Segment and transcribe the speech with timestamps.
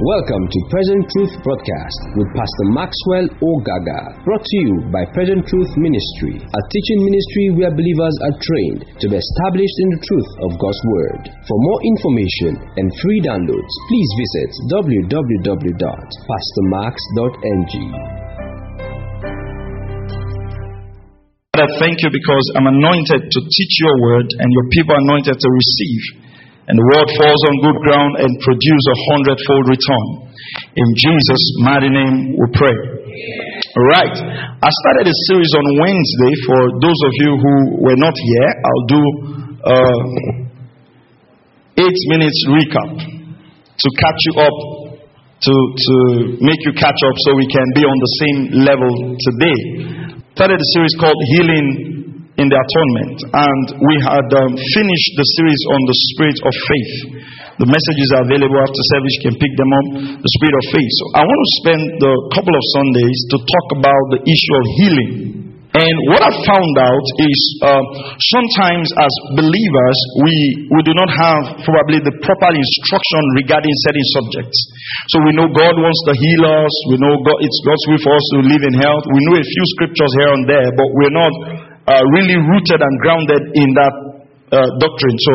[0.00, 5.76] Welcome to Present Truth Broadcast with Pastor Maxwell Ogaga, brought to you by Present Truth
[5.76, 10.56] Ministry, a teaching ministry where believers are trained to be established in the truth of
[10.56, 11.28] God's Word.
[11.44, 17.72] For more information and free downloads, please visit www.pastormax.ng.
[21.52, 25.48] Father, thank you because I'm anointed to teach your word and your people anointed to
[25.52, 26.29] receive.
[26.68, 30.06] And the word falls on good ground and produce a hundredfold return.
[30.76, 32.76] In Jesus' mighty name we pray.
[33.76, 34.16] All right.
[34.60, 36.32] I started a series on Wednesday.
[36.46, 37.54] For those of you who
[37.86, 39.02] were not here, I'll do
[39.60, 40.00] uh,
[41.80, 44.56] eight minutes recap to catch you up,
[45.40, 45.94] to, to
[46.44, 48.38] make you catch up so we can be on the same
[48.68, 49.58] level today.
[50.36, 51.89] Started a series called Healing
[52.38, 53.18] in the atonement.
[53.34, 56.94] And we had um, finished the series on the spirit of faith.
[57.60, 59.12] The messages are available after service.
[59.20, 59.86] You can pick them up.
[60.22, 60.92] The spirit of faith.
[60.96, 64.64] So I want to spend the couple of Sundays to talk about the issue of
[64.80, 65.12] healing.
[65.70, 67.84] And what I found out is uh,
[68.18, 74.58] sometimes as believers, we, we do not have probably the proper instruction regarding certain subjects.
[75.14, 76.74] So we know God wants to heal us.
[76.90, 79.04] We know God, it's God's will for us to live in health.
[79.14, 81.34] We know a few scriptures here and there, but we're not
[81.88, 83.94] uh, really rooted and grounded in that
[84.52, 85.18] uh, doctrine.
[85.20, 85.32] So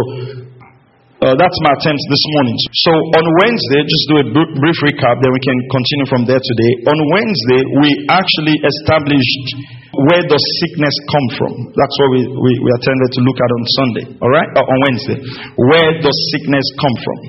[1.25, 2.57] uh, that's my attempt this morning.
[2.85, 6.73] So on Wednesday, just do a brief recap, then we can continue from there today.
[6.85, 9.47] On Wednesday, we actually established
[9.95, 11.53] where does sickness come from.
[11.71, 14.49] That's what we, we, we attended to look at on Sunday, all right?
[14.53, 15.17] Uh, on Wednesday.
[15.55, 17.19] Where does sickness come from?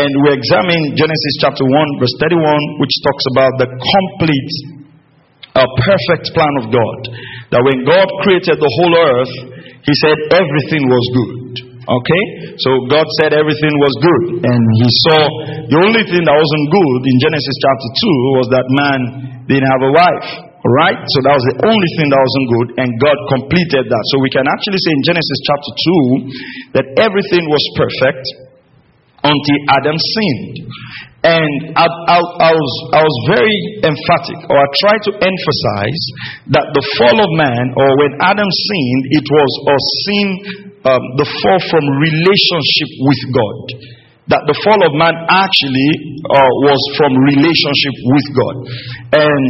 [0.00, 2.40] And we examined Genesis chapter 1, verse 31,
[2.78, 4.52] which talks about the complete,
[5.58, 6.98] uh, perfect plan of God
[7.54, 9.34] that when God created the whole earth,
[9.86, 11.52] He said everything was good.
[11.86, 12.24] Okay?
[12.58, 14.22] So God said everything was good.
[14.42, 15.20] And He saw
[15.70, 18.98] the only thing that wasn't good in Genesis chapter 2 was that man
[19.46, 20.30] didn't have a wife.
[20.66, 20.98] Right?
[20.98, 24.04] So that was the only thing that wasn't good, and God completed that.
[24.10, 25.70] So we can actually say in Genesis chapter
[26.74, 28.26] 2 that everything was perfect
[29.22, 30.66] until Adam sinned.
[31.26, 36.02] And I, I, I, was, I was very emphatic, or I tried to emphasize
[36.54, 39.76] that the fall of man, or when Adam sinned, it was a
[40.06, 40.28] sin,
[40.86, 43.58] um, the fall from relationship with God.
[44.30, 45.90] That the fall of man actually
[46.30, 48.56] uh, was from relationship with God.
[49.18, 49.42] And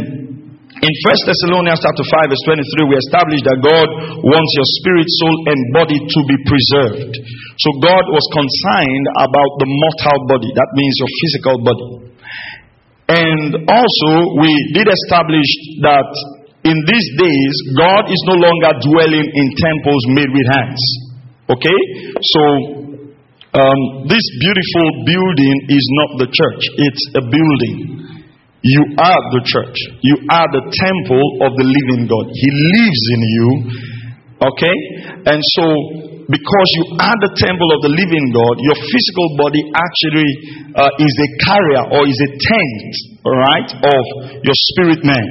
[0.77, 3.87] in 1 Thessalonians chapter 5 verse 23 we established that God
[4.21, 7.13] wants your spirit, soul and body to be preserved.
[7.57, 10.49] So God was concerned about the mortal body.
[10.53, 11.89] That means your physical body.
[13.09, 15.49] And also we did establish
[15.81, 16.09] that
[16.69, 20.81] in these days God is no longer dwelling in temples made with hands.
[21.57, 21.79] Okay?
[22.21, 22.41] So
[23.57, 28.06] um, this beautiful building is not the church, it's a building.
[28.65, 29.77] You are the church.
[30.01, 32.25] You are the temple of the living God.
[32.33, 33.49] He lives in you.
[34.41, 34.77] Okay?
[35.29, 35.65] And so,
[36.27, 40.29] because you are the temple of the living God, your physical body actually
[40.73, 42.91] uh, is a carrier or is a tent,
[43.23, 44.03] right, of
[44.41, 45.27] your spirit man.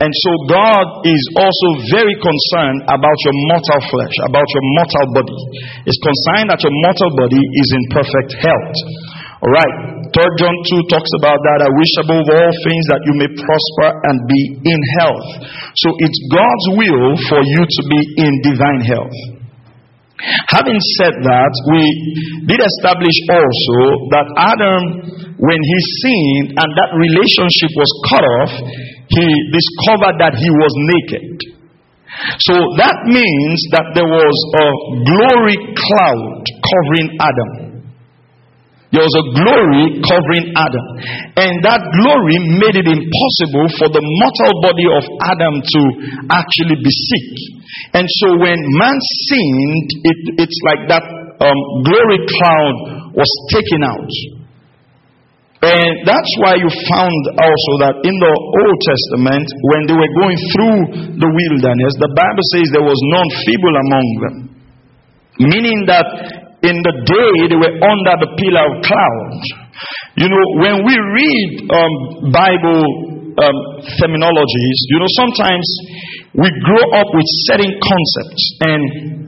[0.00, 5.38] And so, God is also very concerned about your mortal flesh, about your mortal body.
[5.84, 8.76] Is concerned that your mortal body is in perfect health.
[9.44, 9.99] All right.
[10.10, 11.58] Third John 2 talks about that.
[11.62, 15.28] I wish above all things that you may prosper and be in health.
[15.78, 19.18] So it's God's will for you to be in divine health.
[20.52, 21.82] Having said that, we
[22.44, 23.80] did establish also
[24.12, 24.82] that Adam,
[25.40, 28.52] when he sinned and that relationship was cut off,
[29.14, 31.56] he discovered that he was naked.
[32.44, 34.66] So that means that there was a
[35.08, 37.69] glory cloud covering Adam.
[38.90, 40.86] There was a glory covering Adam.
[41.38, 45.80] And that glory made it impossible for the mortal body of Adam to
[46.26, 47.30] actually be sick.
[47.94, 48.98] And so when man
[49.30, 54.10] sinned, it, it's like that um, glory cloud was taken out.
[55.60, 60.38] And that's why you found also that in the Old Testament, when they were going
[60.56, 60.78] through
[61.20, 64.36] the wilderness, the Bible says there was none feeble among them.
[65.46, 69.32] Meaning that in the day they were under the pillar of cloud.
[70.20, 71.92] You know, when we read um,
[72.28, 72.82] Bible
[73.40, 73.56] um,
[73.96, 75.66] terminologies, you know, sometimes
[76.36, 79.20] we grow up with certain concepts and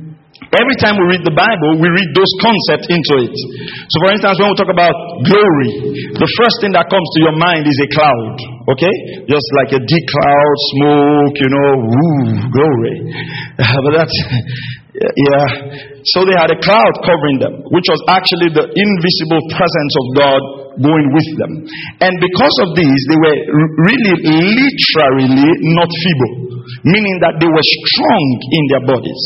[0.53, 3.33] Every time we read the Bible, we read those concepts into it.
[3.89, 4.93] So, for instance, when we talk about
[5.25, 5.71] glory,
[6.13, 8.37] the first thing that comes to your mind is a cloud.
[8.77, 8.93] Okay?
[9.33, 12.97] Just like a deep cloud, smoke, you know, woo, glory.
[13.81, 14.17] but that's,
[15.03, 15.47] yeah.
[16.15, 20.41] So they had a cloud covering them, which was actually the invisible presence of God
[20.79, 21.53] going with them.
[22.01, 23.39] And because of this, they were
[23.87, 25.29] really literally
[25.77, 26.33] not feeble,
[26.87, 29.23] meaning that they were strong in their bodies.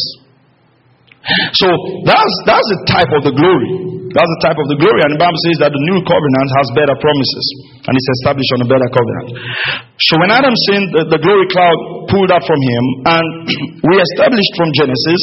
[1.58, 1.68] So
[2.06, 3.96] that's, that's the type of the glory.
[4.14, 5.00] That's the type of the glory.
[5.04, 7.46] And the Bible says that the new covenant has better promises
[7.84, 9.28] and it's established on a better covenant.
[10.08, 13.26] So when Adam sinned, the, the glory cloud pulled up from him, and
[13.90, 15.20] we established from Genesis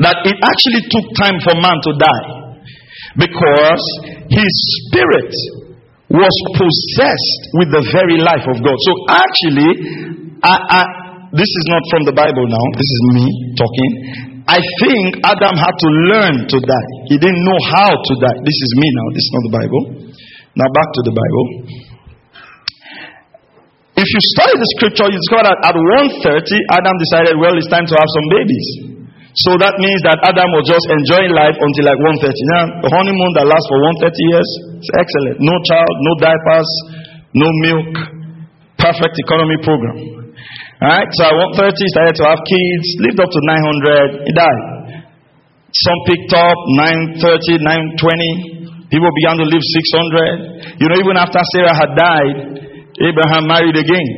[0.00, 2.26] that it actually took time for man to die
[3.20, 3.84] because
[4.32, 4.52] his
[4.88, 5.32] spirit
[6.10, 8.76] was possessed with the very life of God.
[8.82, 9.70] So actually,
[10.42, 10.82] I, I,
[11.36, 13.90] this is not from the Bible now, this is me talking.
[14.50, 16.90] I think Adam had to learn to die.
[17.06, 18.38] He didn't know how to die.
[18.42, 19.82] This is me now, this is not the Bible.
[20.58, 21.46] Now back to the Bible.
[24.00, 26.40] If you study the scripture, you discover that at 1.30,
[26.72, 28.89] Adam decided, well, it's time to have some babies.
[29.30, 32.34] So that means that Adam was just enjoying life until like 130.
[32.50, 34.48] Now, the honeymoon that lasts for 130 years,
[34.82, 35.36] it's excellent.
[35.38, 36.70] No child, no diapers,
[37.38, 37.90] no milk.
[38.74, 39.98] Perfect economy program.
[40.82, 43.40] Alright, so at 130, started to have kids, lived up to
[44.24, 44.62] 900, he died.
[45.70, 46.58] Some picked up
[47.22, 47.62] 930,
[48.02, 48.90] 920.
[48.90, 50.82] People began to live 600.
[50.82, 52.36] You know, even after Sarah had died,
[52.98, 54.08] Abraham married again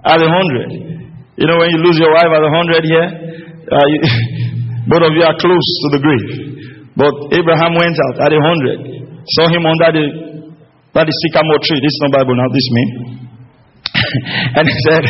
[0.00, 1.36] at 100.
[1.36, 3.27] You know, when you lose your wife at 100 here,
[3.68, 3.98] uh, you,
[4.90, 6.28] both of you are close to the grave.
[6.98, 8.78] But Abraham went out at a hundred,
[9.38, 10.06] saw him under the,
[10.92, 11.78] under the sycamore tree.
[11.78, 12.84] This is not Bible now, this me.
[14.58, 15.04] and he said,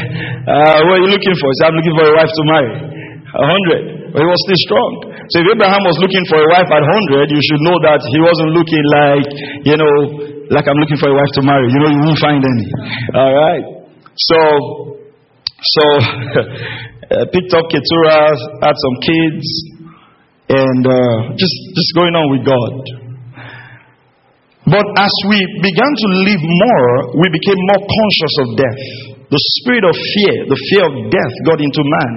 [0.44, 1.48] uh, What are you looking for?
[1.48, 2.72] He said, I'm looking for a wife to marry.
[3.28, 3.82] A hundred.
[4.12, 4.92] But he was still strong.
[5.28, 8.18] So if Abraham was looking for a wife at hundred, you should know that he
[8.24, 9.28] wasn't looking like,
[9.68, 9.94] you know,
[10.48, 11.68] like I'm looking for a wife to marry.
[11.68, 12.66] You know, you won't find any.
[13.12, 13.64] All right.
[14.16, 14.38] So,
[15.60, 15.84] so
[17.08, 19.46] uh, picked up Keturah, had some kids,
[20.48, 22.72] and uh, just, just going on with God.
[24.68, 26.92] But as we began to live more,
[27.24, 28.82] we became more conscious of death.
[29.32, 32.12] The spirit of fear, the fear of death got into man.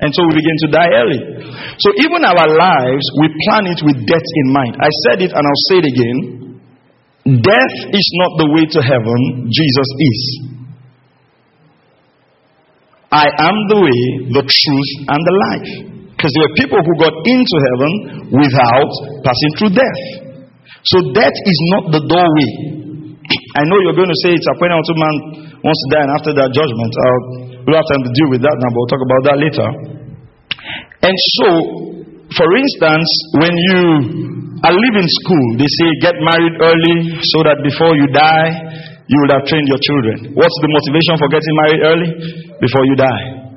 [0.00, 1.20] And so we begin to die early.
[1.82, 4.78] So even our lives, we plan it with death in mind.
[4.78, 6.18] I said it and I'll say it again.
[7.42, 10.20] Death is not the way to heaven, Jesus is.
[13.10, 14.00] I am the way,
[14.38, 15.70] the truth, and the life.
[16.14, 17.92] Because there were people who got into heaven
[18.38, 18.92] without
[19.26, 20.00] passing through death.
[20.86, 22.50] So death is not the doorway.
[23.58, 25.16] I know you're going to say it's a point unto man
[25.60, 26.92] wants to die and after that judgment.
[26.92, 27.22] I'll,
[27.66, 29.68] we'll have time to deal with that now, but we'll talk about that later.
[31.04, 31.48] And so,
[32.36, 33.08] for instance,
[33.40, 33.80] when you
[34.60, 36.96] are leaving school, they say get married early
[37.32, 40.16] so that before you die, you would have trained your children.
[40.38, 42.10] What's the motivation for getting married early?
[42.62, 43.50] Before you die.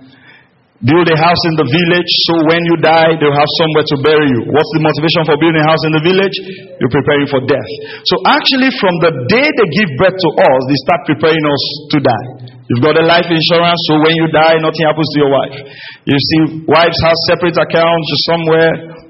[0.83, 4.27] Build a house in the village so when you die, they'll have somewhere to bury
[4.27, 4.51] you.
[4.51, 6.35] What's the motivation for building a house in the village?
[6.75, 7.71] You're preparing for death.
[8.03, 11.63] So, actually, from the day they give birth to us, they start preparing us
[11.95, 12.27] to die.
[12.67, 15.55] You've got a life insurance, so when you die, nothing happens to your wife.
[16.03, 19.02] You see, wives have separate accounts somewhere,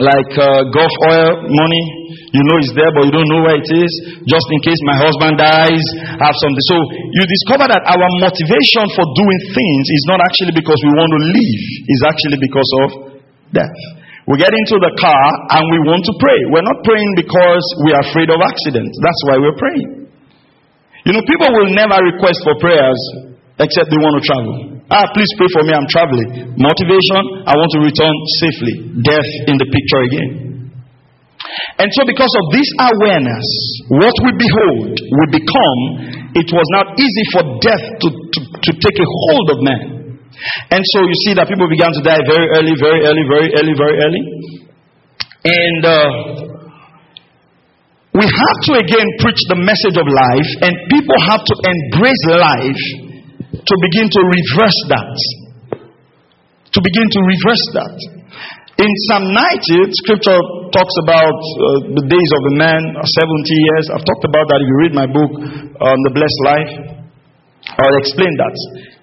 [0.00, 1.84] like uh, Gulf oil money.
[2.32, 3.92] You know it's there, but you don't know where it is.
[4.24, 5.84] Just in case my husband dies,
[6.18, 6.64] have something.
[6.72, 6.76] So
[7.12, 11.20] you discover that our motivation for doing things is not actually because we want to
[11.36, 12.88] live, it's actually because of
[13.52, 13.78] death.
[14.30, 15.24] We get into the car
[15.58, 16.38] and we want to pray.
[16.54, 18.94] We're not praying because we are afraid of accidents.
[19.02, 20.06] That's why we're praying.
[21.02, 23.00] You know, people will never request for prayers
[23.58, 24.79] except they want to travel.
[24.90, 26.58] Ah, please pray for me, I'm traveling.
[26.58, 28.74] Motivation, I want to return safely.
[29.06, 30.30] Death in the picture again.
[31.78, 33.46] And so, because of this awareness,
[33.86, 35.80] what we behold, we become,
[36.34, 39.82] it was not easy for death to, to, to take a hold of man.
[40.74, 43.74] And so, you see that people began to die very early, very early, very early,
[43.78, 44.22] very early.
[45.46, 46.10] And uh,
[48.18, 53.09] we have to again preach the message of life, and people have to embrace life
[53.60, 55.14] to begin to reverse that.
[56.72, 57.96] To begin to reverse that.
[58.80, 60.40] In Psalm 90, scripture
[60.72, 63.04] talks about uh, the days of a man, 70
[63.52, 63.84] years.
[63.92, 65.32] I've talked about that if you read my book
[65.84, 66.72] on the blessed life.
[67.76, 68.54] I'll explain that.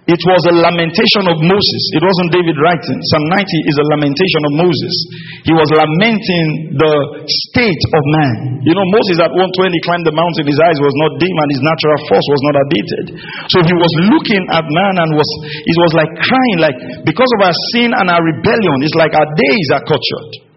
[0.08, 1.84] It was a lamentation of Moses.
[1.92, 2.96] It wasn't David writing.
[3.12, 4.96] Psalm 90 is a lamentation of Moses.
[5.44, 6.94] He was lamenting the
[7.28, 8.64] state of man.
[8.64, 11.60] You know, Moses at 120 climbed the mountain, his eyes was not dim and his
[11.60, 13.06] natural force was not abated.
[13.52, 15.28] So he was looking at man and was
[15.68, 19.28] it was like crying, like because of our sin and our rebellion, it's like our
[19.36, 20.48] days are cut short.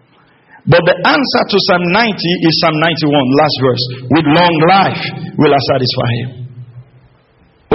[0.63, 2.15] But the answer to Psalm 90
[2.47, 3.83] is Psalm 91, last verse.
[4.15, 5.03] With long life
[5.35, 6.40] will I satisfy him.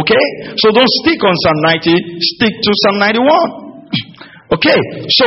[0.07, 0.25] Okay?
[0.63, 1.91] So don't stick on Psalm 90,
[2.39, 4.55] stick to Psalm 91.
[4.55, 4.79] okay?
[5.11, 5.27] So,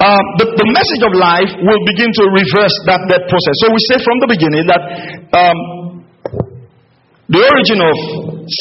[0.00, 3.54] uh, the, the message of life will begin to reverse that death process.
[3.60, 4.82] So we say from the beginning that
[5.36, 5.58] um,
[7.28, 7.96] the origin of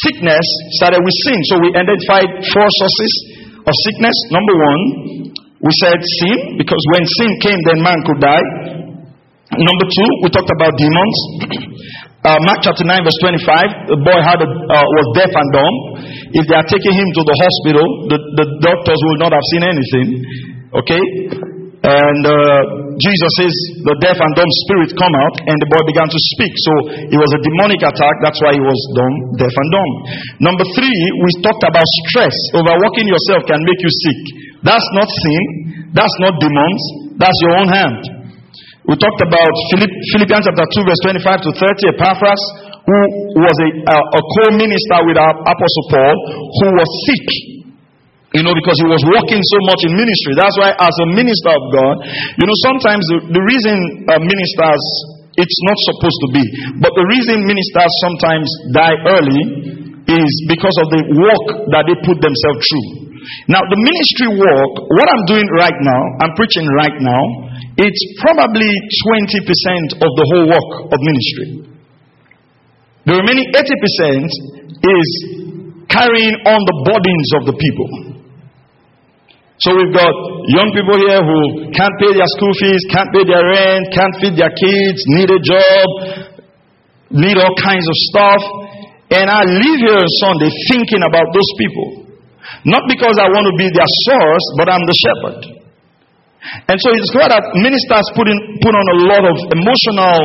[0.07, 0.45] sickness
[0.79, 1.39] started with sin.
[1.47, 3.11] So we identified four sources
[3.63, 4.15] of sickness.
[4.31, 4.81] Number one,
[5.63, 8.45] we said sin, because when sin came, then man could die.
[9.51, 11.17] Number two, we talked about demons.
[12.23, 15.75] Uh, Mark chapter 9, verse 25, the boy had a, uh, was deaf and dumb.
[16.31, 19.63] If they are taking him to the hospital, the, the doctors will not have seen
[19.67, 20.07] anything.
[20.71, 21.03] Okay?
[21.83, 22.59] And uh,
[22.95, 23.51] Jesus says,
[23.91, 26.53] the deaf and dumb spirit come out, and the boy began to speak.
[26.63, 26.73] So
[27.11, 28.15] it was a demonic attack.
[28.23, 29.91] That's why he was dumb, deaf and dumb.
[30.47, 32.35] Number three, we talked about stress.
[32.55, 34.21] Overworking yourself can make you sick.
[34.63, 35.43] That's not sin.
[35.91, 36.81] That's not demons.
[37.19, 38.22] That's your own hand.
[38.83, 42.41] We talked about Philippians chapter 2, verse 25 to 30, Epaphras,
[42.83, 42.99] who
[43.39, 46.15] was a, a, a co minister with our Apostle Paul,
[46.59, 47.27] who was sick.
[48.35, 50.33] You know, because he was working so much in ministry.
[50.35, 51.95] That's why, as a minister of God,
[52.35, 53.77] you know, sometimes the, the reason
[54.09, 54.83] uh, ministers,
[55.37, 56.43] it's not supposed to be,
[56.81, 59.43] but the reason ministers sometimes die early
[60.11, 63.03] is because of the work that they put themselves through.
[63.47, 67.23] Now, the ministry work, what I'm doing right now, I'm preaching right now,
[67.73, 71.73] it's probably 20% of the whole work of ministry.
[73.09, 75.09] The remaining 80% is
[75.89, 77.89] carrying on the burdens of the people.
[79.57, 80.13] So we've got
[80.53, 81.39] young people here who
[81.73, 85.41] can't pay their school fees, can't pay their rent, can't feed their kids, need a
[85.41, 85.87] job,
[87.09, 88.41] need all kinds of stuff.
[89.13, 92.05] And I leave here on Sunday thinking about those people.
[92.65, 95.62] Not because I want to be their source, but I'm the shepherd.
[96.43, 100.17] And so it's clear that ministers put, in, put on a lot of emotional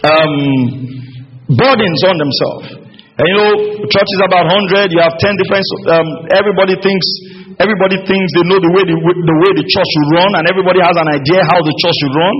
[0.00, 0.34] um,
[1.52, 2.66] burdens on themselves.
[3.20, 3.52] And you know,
[3.84, 7.04] church is about 100, you have 10 different, um, everybody thinks,
[7.60, 10.80] everybody thinks they know the way the, the way the church should run, and everybody
[10.80, 12.36] has an idea how the church should run.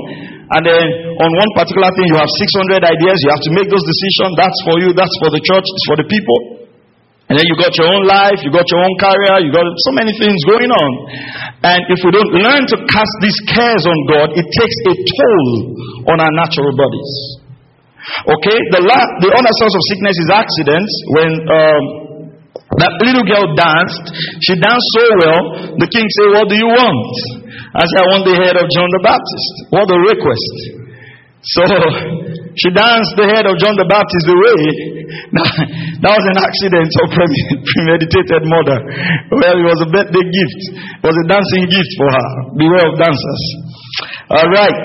[0.57, 0.85] And then
[1.21, 4.33] on one particular thing, you have 600 ideas, you have to make those decisions.
[4.41, 6.60] That's for you, that's for the church, it's for the people.
[7.31, 9.95] And then you got your own life, you got your own career, you got so
[9.95, 10.91] many things going on.
[11.63, 15.49] And if we don't learn to cast these cares on God, it takes a toll
[16.11, 17.13] on our natural bodies.
[18.35, 20.93] Okay, the, la- the other source of sickness is accidents.
[21.15, 21.83] When um,
[22.83, 24.05] that little girl danced,
[24.43, 25.43] she danced so well,
[25.79, 27.15] the king said, What do you want?
[27.79, 29.53] I said, I want the head of John the Baptist.
[29.71, 30.55] What a request.
[31.47, 31.63] So
[32.59, 34.59] she danced the head of John the Baptist away.
[36.01, 37.07] That was an accident of
[37.77, 38.79] premeditated murder.
[39.37, 40.61] Well, it was a birthday gift.
[40.97, 42.27] It was a dancing gift for her.
[42.57, 43.43] Beware of dancers.
[44.33, 44.81] All right.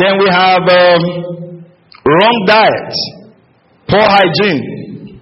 [0.00, 1.02] Then we have um,
[2.08, 2.92] wrong diet,
[3.90, 5.20] poor hygiene.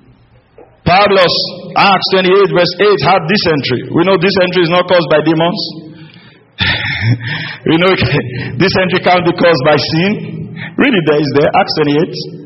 [0.85, 1.35] Publius,
[1.81, 3.89] Acts 28, verse 8, had dysentery.
[3.89, 5.61] We know dysentery is not caused by demons.
[7.69, 7.93] we know
[8.59, 10.11] dysentery can't be caused by sin.
[10.79, 11.51] Really, there is there.
[11.55, 12.45] Acts 28.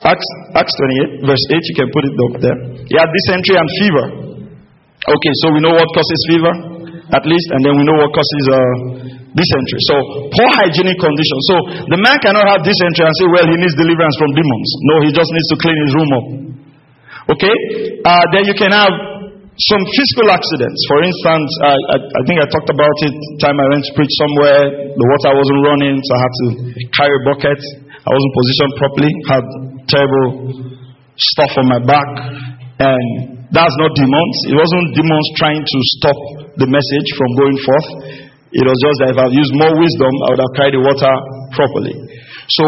[0.00, 0.74] Acts, Acts
[1.20, 1.60] 28, verse 8.
[1.60, 2.58] You can put it up there.
[2.88, 4.06] He had dysentery and fever.
[5.00, 6.52] Okay, so we know what causes fever,
[7.12, 8.60] at least, and then we know what causes uh,
[9.32, 9.80] dysentery.
[9.88, 9.94] So,
[10.32, 11.38] poor hygienic condition.
[11.48, 11.54] So,
[11.88, 14.68] the man cannot have dysentery and say, well, he needs deliverance from demons.
[14.88, 16.26] No, he just needs to clean his room up.
[17.36, 17.54] Okay?
[18.04, 18.92] Uh, then you can have
[19.68, 20.80] some physical accidents.
[20.88, 23.14] For instance, I, I, I, think I talked about it
[23.44, 24.62] time I went to preach somewhere.
[24.88, 26.46] The water wasn't running, so I had to
[26.96, 27.60] carry a bucket.
[27.92, 29.12] I wasn't positioned properly.
[29.28, 29.44] Had
[29.84, 30.28] terrible
[31.20, 32.08] stuff on my back,
[32.80, 33.04] and
[33.52, 34.36] that's not demons.
[34.48, 36.18] It wasn't demons trying to stop
[36.56, 37.88] the message from going forth.
[38.56, 41.12] It was just that if I used more wisdom, I would have carried the water
[41.52, 41.94] properly.
[42.48, 42.64] So,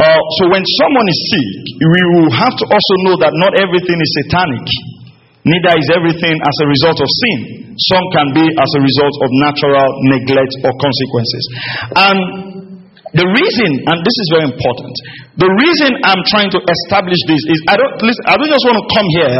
[0.00, 1.52] uh, so when someone is sick,
[1.84, 4.66] we will have to also know that not everything is satanic.
[5.44, 7.38] Neither is everything as a result of sin.
[7.76, 11.44] Some can be as a result of natural neglect or consequences.
[12.00, 12.18] And
[13.12, 14.94] the reason, and this is very important,
[15.36, 18.78] the reason I'm trying to establish this is I don't listen, I don't just want
[18.80, 19.38] to come here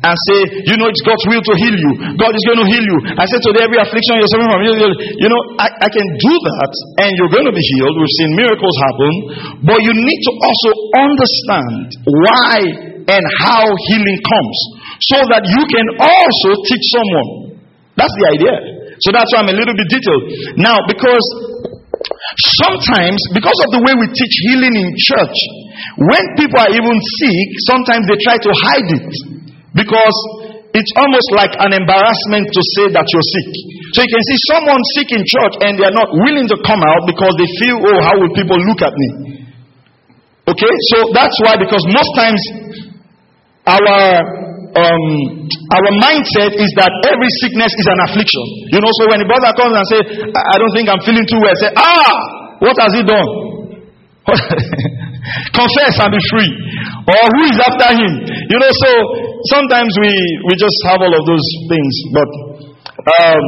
[0.00, 1.92] and say, you know, it's God's will to heal you.
[2.16, 2.98] God is going to heal you.
[3.20, 6.72] I said today, every affliction you're suffering from, you know, I, I can do that
[7.04, 7.94] and you're going to be healed.
[8.00, 9.12] We've seen miracles happen.
[9.68, 10.70] But you need to also
[11.04, 12.56] understand why
[13.10, 14.58] and how healing comes
[15.00, 17.28] so that you can also teach someone.
[17.96, 18.54] That's the idea.
[19.00, 20.24] So that's why I'm a little bit detailed.
[20.60, 21.24] Now, because
[22.60, 25.38] sometimes, because of the way we teach healing in church,
[25.96, 29.10] when people are even sick, sometimes they try to hide it
[29.72, 30.16] because
[30.76, 33.50] it's almost like an embarrassment to say that you're sick.
[33.96, 36.78] So you can see someone sick in church and they are not willing to come
[36.84, 39.08] out because they feel, oh, how will people look at me?
[40.46, 42.42] Okay, so that's why, because most times
[43.66, 45.04] our um,
[45.50, 48.46] our mindset is that every sickness is an affliction.
[48.70, 50.00] You know, so when a brother comes and say,
[50.30, 52.10] I, don't think I'm feeling too well, say, ah,
[52.62, 53.30] what has he done?
[55.58, 56.50] Confess and be free.
[57.02, 58.12] Or who is after him?
[58.46, 58.90] You know, so
[59.50, 60.12] sometimes we,
[60.46, 61.94] we just have all of those things.
[62.14, 62.30] But
[63.10, 63.46] um,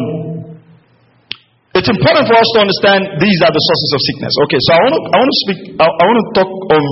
[1.73, 4.35] it's important for us to understand these are the sources of sickness.
[4.45, 6.83] Okay, so I want to, I speak, I, I want to talk on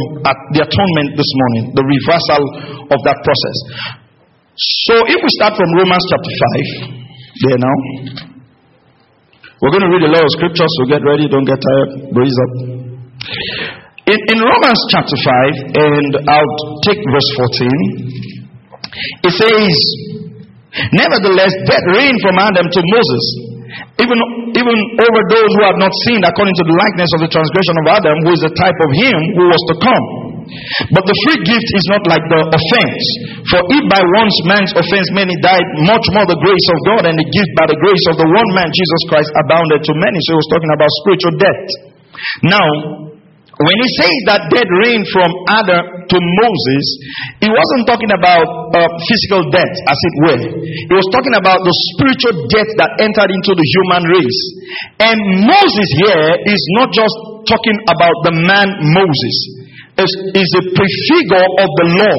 [0.56, 2.42] the atonement this morning, the reversal
[2.88, 3.56] of that process.
[4.57, 6.33] So if we start from Romans chapter
[6.90, 7.00] 5,
[7.47, 7.76] there now.
[9.62, 12.35] We're going to read a lot of scriptures, so get ready, don't get tired, breeze
[12.35, 12.52] up.
[14.11, 17.30] In, in Romans chapter 5, and I'll take verse
[17.62, 17.71] 14,
[19.23, 19.75] it says,
[20.97, 23.25] Nevertheless, death reigned from Adam to Moses,
[24.02, 24.19] even,
[24.57, 27.87] even over those who have not sinned according to the likeness of the transgression of
[27.87, 30.29] Adam, who is the type of him who was to come.
[30.92, 33.04] But the free gift is not like the offense.
[33.50, 37.16] For if by one man's offense many died, much more the grace of God and
[37.16, 40.19] the gift by the grace of the one man, Jesus Christ, abounded to many.
[40.26, 41.64] So he was talking about spiritual death.
[42.47, 42.69] Now,
[43.61, 46.85] when he says that death reigned from Adam to Moses,
[47.45, 50.42] he wasn't talking about uh, physical death, as it were.
[50.64, 54.40] He was talking about the spiritual death that entered into the human race.
[55.04, 57.12] And Moses here is not just
[57.52, 59.37] talking about the man Moses,
[60.00, 62.19] is, is a prefigure of the law.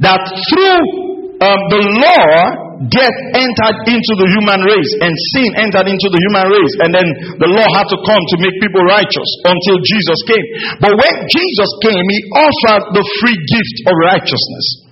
[0.00, 0.82] That through
[1.36, 2.32] um, the law,
[2.88, 6.74] death entered into the human race and sin entered into the human race.
[6.80, 7.08] And then
[7.40, 10.46] the law had to come to make people righteous until Jesus came.
[10.80, 14.86] But when Jesus came, he offered the free gift of righteousness.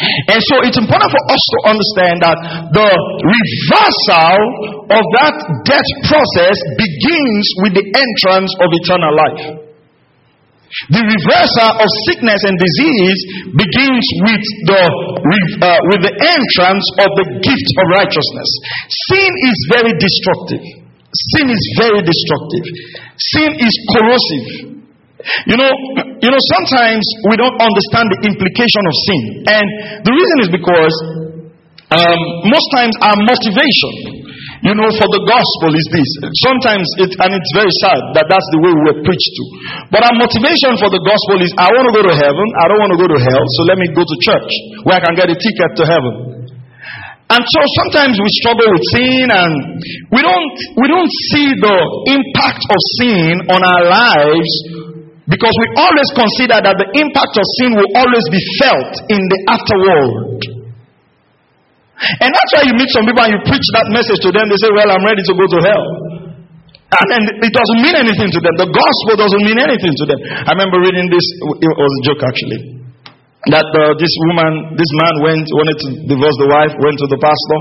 [0.00, 2.38] And so it's important for us to understand that
[2.72, 2.90] the
[3.26, 4.38] reversal
[4.86, 5.34] of that
[5.66, 9.69] death process begins with the entrance of eternal life.
[10.94, 13.18] The reversal of sickness and disease
[13.58, 14.82] begins with the,
[15.66, 18.50] uh, with the entrance of the gift of righteousness.
[19.10, 20.62] Sin is very destructive.
[21.34, 22.64] Sin is very destructive.
[23.18, 24.70] Sin is corrosive.
[25.50, 25.70] You know,
[26.22, 29.22] you know, sometimes we don't understand the implication of sin.
[29.50, 29.66] And
[30.06, 30.94] the reason is because
[31.90, 34.22] um, most times our motivation
[34.60, 36.10] you know, for the gospel is this.
[36.44, 39.44] Sometimes it, and it's very sad that that's the way we were preached to.
[39.88, 42.46] But our motivation for the gospel is I want to go to heaven.
[42.60, 43.44] I don't want to go to hell.
[43.56, 44.52] So let me go to church
[44.84, 46.14] where I can get a ticket to heaven.
[47.30, 49.52] And so sometimes we struggle with sin and
[50.12, 51.76] we don't, we don't see the
[52.10, 54.50] impact of sin on our lives
[55.30, 59.40] because we always consider that the impact of sin will always be felt in the
[59.56, 60.59] afterworld.
[62.00, 64.48] And that's why you meet some people and you preach that message to them.
[64.48, 65.86] They say, Well, I'm ready to go to hell.
[66.90, 68.54] And then it doesn't mean anything to them.
[68.58, 70.18] The gospel doesn't mean anything to them.
[70.26, 72.60] I remember reading this, it was a joke actually.
[73.54, 77.20] That uh, this woman, this man went, wanted to divorce the wife, went to the
[77.22, 77.60] pastor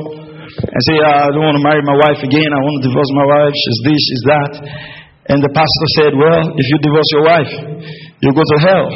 [0.50, 2.50] and said, I don't want to marry my wife again.
[2.50, 3.54] I want to divorce my wife.
[3.54, 4.52] She's this, she's that.
[5.30, 7.54] And the pastor said, Well, if you divorce your wife,
[8.26, 8.88] you go to hell.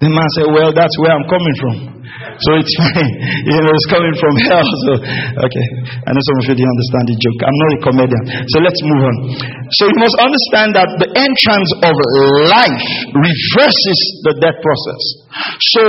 [0.00, 1.99] The man said, Well, that's where I'm coming from.
[2.40, 3.12] So it's fine.
[3.46, 4.66] You know, it's coming from hell.
[4.80, 5.66] So, okay.
[6.06, 7.38] I know some of you didn't understand the joke.
[7.44, 8.24] I'm not a comedian.
[8.48, 9.16] So let's move on.
[9.76, 11.94] So you must understand that the entrance of
[12.48, 15.02] life reverses the death process.
[15.76, 15.82] So,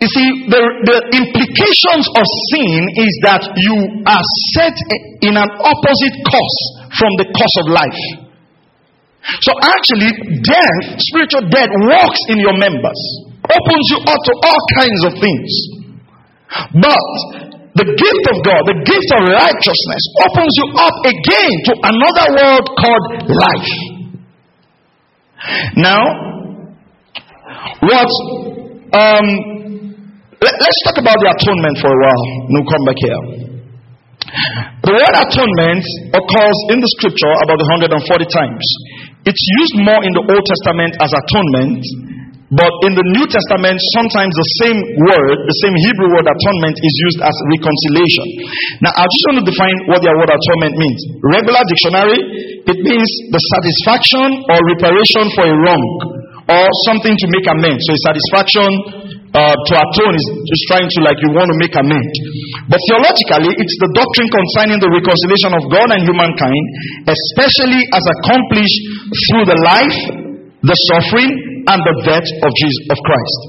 [0.00, 2.24] you see, the, the implications of
[2.56, 3.76] sin is that you
[4.08, 4.24] are
[4.56, 4.76] set
[5.20, 6.58] in an opposite course
[6.96, 8.02] from the course of life.
[9.42, 15.02] So actually, death, spiritual death, walks in your members opens you up to all kinds
[15.06, 15.50] of things.
[16.74, 17.06] But
[17.76, 22.64] the gift of God, the gift of righteousness, opens you up again to another world
[22.80, 23.72] called life.
[25.76, 26.02] Now,
[27.84, 28.10] what
[28.96, 29.26] um,
[30.40, 32.24] let, us talk about the atonement for a while.
[32.48, 33.22] We'll come back here.
[34.84, 35.84] The word atonement
[36.16, 37.92] occurs in the scripture about 140
[38.32, 38.64] times.
[39.28, 41.82] It's used more in the Old Testament as atonement
[42.46, 46.94] but in the New Testament, sometimes the same word, the same Hebrew word atonement is
[47.10, 48.26] used as reconciliation.
[48.86, 51.00] Now, I just want to define what the word atonement means.
[51.26, 52.20] Regular dictionary,
[52.70, 55.84] it means the satisfaction or reparation for a wrong
[56.46, 57.82] or something to make amends.
[57.82, 58.70] So, a satisfaction
[59.34, 62.14] uh, to atone is just trying to, like, you want to make amends.
[62.70, 66.64] But theologically, it's the doctrine concerning the reconciliation of God and humankind,
[67.10, 68.78] especially as accomplished
[69.34, 69.98] through the life,
[70.62, 73.40] the suffering, and the death of Jesus of Christ.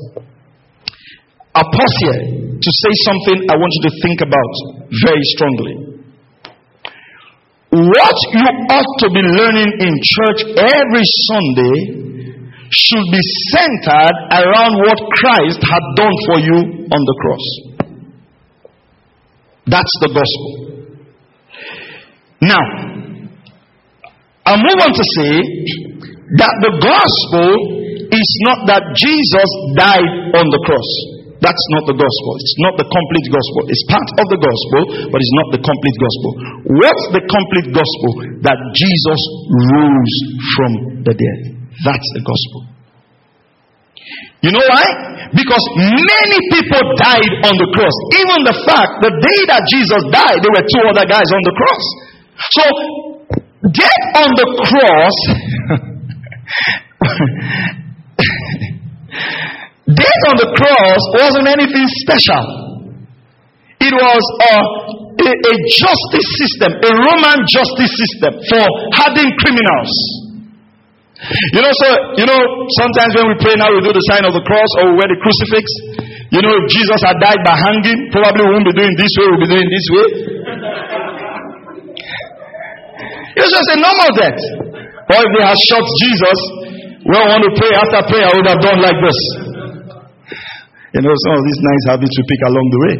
[1.58, 2.22] I pause here
[2.54, 4.54] to say something I want you to think about
[4.94, 5.76] very strongly.
[7.70, 11.78] What you ought to be learning in church every Sunday
[12.70, 17.46] should be centered around what Christ had done for you on the cross.
[19.68, 20.52] That's the gospel.
[22.42, 22.64] Now,
[24.46, 25.34] I'll move on to say
[26.38, 30.90] that the gospel is not that Jesus died on the cross.
[31.38, 32.32] That's not the gospel.
[32.42, 33.62] It's not the complete gospel.
[33.70, 34.82] It's part of the gospel,
[35.14, 36.32] but it's not the complete gospel.
[36.82, 38.12] What's the complete gospel?
[38.42, 39.22] That Jesus
[39.54, 40.16] rose
[40.58, 40.72] from
[41.06, 41.40] the dead.
[41.86, 42.62] That's the gospel.
[44.42, 44.86] You know why?
[45.30, 47.96] Because many people died on the cross.
[48.18, 51.54] Even the fact, the day that Jesus died, there were two other guys on the
[51.54, 51.86] cross.
[52.50, 52.64] So,
[53.78, 55.18] death on the cross
[60.08, 62.44] Death on the cross wasn't anything special.
[63.84, 64.56] It was a,
[65.20, 68.64] a, a justice system, a Roman justice system for
[68.96, 69.92] hardened criminals.
[71.52, 72.40] You know, so, you know,
[72.78, 75.10] sometimes when we pray now, we do the sign of the cross or we wear
[75.12, 75.66] the crucifix.
[76.30, 79.26] You know, if Jesus had died by hanging, probably we won't be doing this way,
[79.28, 80.08] we'll be doing this way.
[83.44, 84.40] It's just a normal death.
[85.08, 86.40] Or if they had shot Jesus,
[87.02, 89.47] we don't want to pray after prayer, I would have done like this.
[90.96, 92.96] You know, some of these nice habits we pick along the way.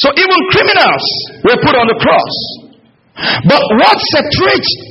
[0.00, 1.04] So even criminals
[1.44, 2.34] were put on the cross.
[3.44, 4.90] But what separates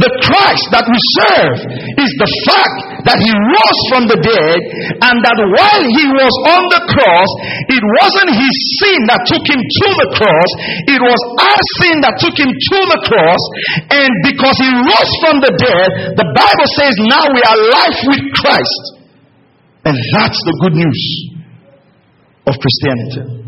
[0.00, 1.56] the Christ that we serve
[2.00, 4.60] is the fact that he rose from the dead
[4.96, 7.30] and that while he was on the cross,
[7.68, 10.50] it wasn't his sin that took him to the cross,
[10.88, 13.42] it was our sin that took him to the cross.
[13.92, 18.24] And because he rose from the dead, the Bible says now we are life with
[18.40, 18.99] Christ.
[19.90, 21.02] And that's the good news
[22.46, 23.42] of Christianity.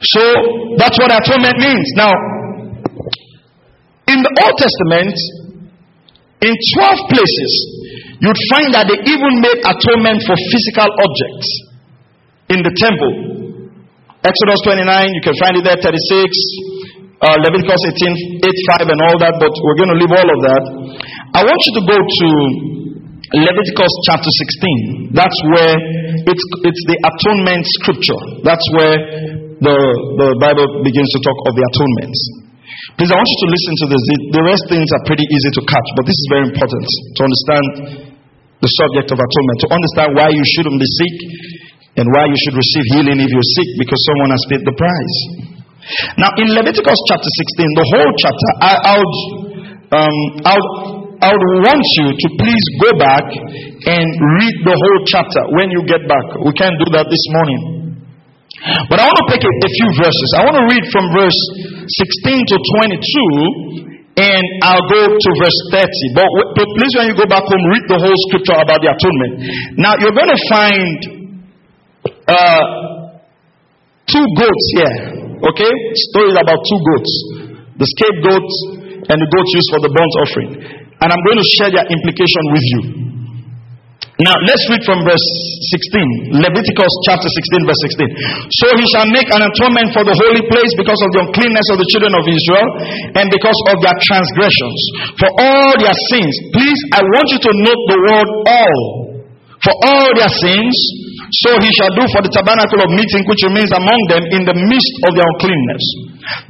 [0.00, 0.22] So
[0.80, 1.84] that's what atonement means.
[1.92, 2.08] Now,
[4.08, 5.12] in the Old Testament,
[6.40, 7.52] in 12 places,
[8.24, 11.48] you'd find that they even made atonement for physical objects
[12.48, 13.12] in the temple.
[14.24, 15.92] Exodus 29, you can find it there, 36,
[17.20, 20.40] uh, Leviticus 18, 8, 5, and all that, but we're going to leave all of
[20.48, 20.62] that.
[21.36, 22.28] I want you to go to
[23.30, 25.14] Leviticus chapter 16.
[25.14, 25.74] That's where
[26.26, 28.22] it's, it's the atonement scripture.
[28.42, 28.96] That's where
[29.62, 29.76] the,
[30.18, 32.20] the Bible begins to talk of the atonements.
[32.98, 34.02] Please, I want you to listen to this.
[34.34, 37.66] The rest things are pretty easy to catch, but this is very important to understand
[38.66, 41.16] the subject of atonement, to understand why you shouldn't be sick
[42.02, 45.18] and why you should receive healing if you're sick because someone has paid the price.
[46.18, 49.16] Now, in Leviticus chapter 16, the whole chapter, I, I would,
[49.94, 54.06] um, I would, I would want you to please go back and
[54.40, 56.26] read the whole chapter when you get back.
[56.40, 57.60] We can't do that this morning.
[58.88, 60.28] But I want to pick a, few verses.
[60.36, 61.40] I want to read from verse
[62.24, 62.56] 16 to
[64.16, 66.16] 22, and I'll go to verse 30.
[66.16, 69.32] But, but please, when you go back home, read the whole scripture about the atonement.
[69.76, 70.96] Now, you're going to find
[72.28, 72.64] uh,
[74.08, 74.96] two goats here.
[75.40, 75.72] Okay?
[76.12, 77.12] Stories about two goats
[77.80, 78.48] the scapegoat
[79.08, 80.79] and the goats used for the burnt offering.
[81.00, 82.80] And I'm going to share their implication with you.
[84.20, 85.24] Now let's read from verse
[85.72, 86.44] 16.
[86.44, 88.04] Leviticus chapter 16, verse 16.
[88.52, 91.80] So he shall make an atonement for the holy place because of the uncleanness of
[91.80, 92.68] the children of Israel
[93.16, 94.80] and because of their transgressions,
[95.16, 96.32] for all their sins.
[96.52, 98.80] Please, I want you to note the word all.
[99.64, 100.76] For all their sins,
[101.30, 104.56] so he shall do for the tabernacle of meeting which remains among them in the
[104.56, 105.84] midst of their uncleanness.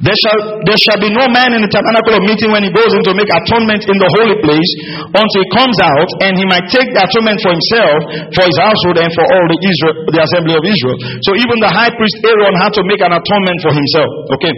[0.01, 2.91] There shall, there shall be no man in the tabernacle of meeting when he goes
[2.91, 4.71] in to make atonement in the holy place
[5.13, 7.97] until he comes out and he might take the atonement for himself,
[8.33, 10.97] for his household, and for all the Israel, the assembly of Israel.
[11.25, 14.11] So even the high priest Aaron had to make an atonement for himself.
[14.37, 14.53] Okay.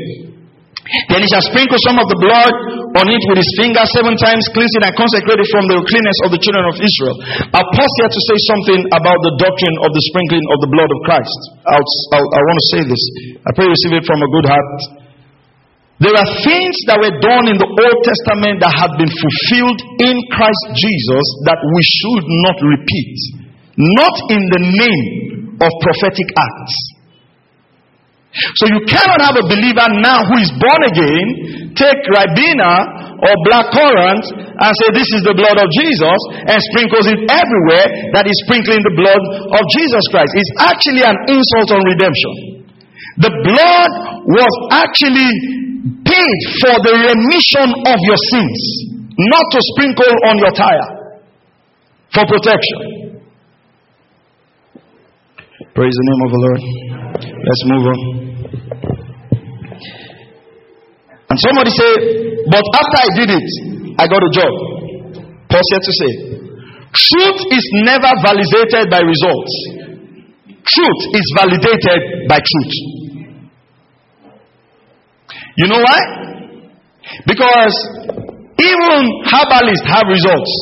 [1.08, 2.54] Then he shall sprinkle some of the blood
[3.00, 6.20] on it with his finger seven times, cleanse it and consecrate it from the cleanness
[6.28, 7.16] of the children of Israel.
[7.56, 10.92] I'll pause here to say something about the doctrine of the sprinkling of the blood
[10.92, 11.40] of Christ.
[11.72, 11.88] I'll,
[12.20, 13.04] I'll, i want to say this.
[13.48, 15.04] I pray you receive it from a good heart.
[16.04, 20.16] There are things that were done in the Old Testament that have been fulfilled in
[20.36, 23.16] Christ Jesus that we should not repeat.
[23.80, 25.08] Not in the name
[25.64, 26.76] of prophetic acts.
[28.34, 32.74] So you cannot have a believer now who is born again take Ribena
[33.22, 36.20] or black currant and say this is the blood of Jesus
[36.50, 39.22] and sprinkles it everywhere that is sprinkling the blood
[39.54, 40.32] of Jesus Christ.
[40.34, 42.34] It's actually an insult on redemption.
[43.22, 43.92] The blood
[44.26, 45.30] was actually
[46.06, 48.60] paid for the remission of your sins,
[49.14, 50.90] not to sprinkle on your tire
[52.14, 53.22] for protection.
[55.74, 56.62] Praise the name of the Lord.
[57.34, 58.23] Let's move on.
[61.34, 61.92] And somebody say,
[62.46, 63.50] but after I did it,
[63.98, 64.54] I got a job.
[65.50, 66.12] Pause here to say,
[66.94, 69.54] truth is never validated by results.
[70.46, 72.74] Truth is validated by truth.
[75.58, 76.00] You know why?
[77.26, 77.74] Because
[78.62, 80.54] even herbalists have results.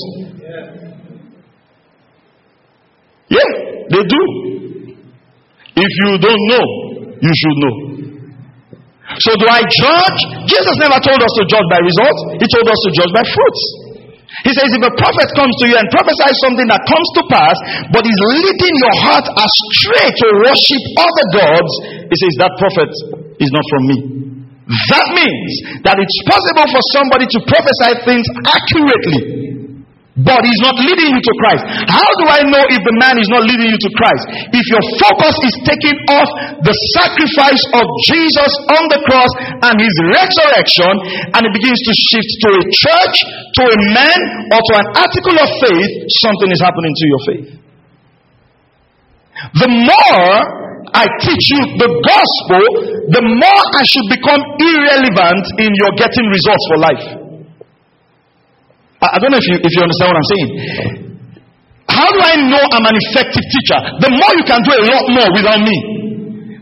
[3.28, 3.52] Yeah,
[3.92, 4.22] they do.
[5.76, 6.66] If you don't know,
[7.20, 7.91] you should know.
[9.28, 10.20] So do I judge?
[10.50, 12.22] Jesus never told us to judge by results.
[12.42, 13.64] He told us to judge by fruits.
[14.48, 17.58] He says, if a prophet comes to you and prophesies something that comes to pass,
[17.94, 21.74] but is leading your heart astray to worship other gods,
[22.10, 22.92] he says, that prophet
[23.38, 23.98] is not from me.
[24.72, 25.52] That means
[25.84, 29.51] that it's possible for somebody to prophesy things accurately
[30.22, 31.64] but he's not leading you to Christ.
[31.90, 34.26] How do I know if the man is not leading you to Christ?
[34.54, 36.30] If your focus is taken off
[36.62, 39.32] the sacrifice of Jesus on the cross
[39.66, 40.94] and his resurrection,
[41.34, 43.16] and it begins to shift to a church,
[43.58, 44.20] to a man,
[44.54, 47.48] or to an article of faith, something is happening to your faith.
[49.58, 50.34] The more
[50.94, 52.64] I teach you the gospel,
[53.10, 57.21] the more I should become irrelevant in your getting results for life.
[59.02, 60.50] I don't know if you, if you understand what I'm saying.
[61.90, 63.80] How do I know I'm an effective teacher?
[63.98, 65.78] The more you can do a lot more without me,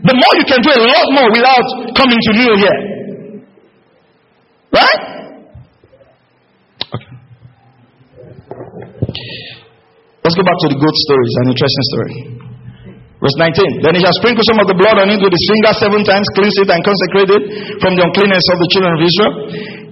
[0.00, 2.78] the more you can do a lot more without coming to me here.
[4.72, 5.00] Right?
[6.96, 7.14] Okay.
[10.24, 11.24] Let's go back to the goat story.
[11.28, 12.14] It's an interesting story.
[13.20, 13.84] Verse 19.
[13.84, 16.24] Then he shall sprinkle some of the blood on it with his finger seven times,
[16.32, 17.42] cleanse it and consecrate it
[17.84, 19.32] from the uncleanness of the children of Israel.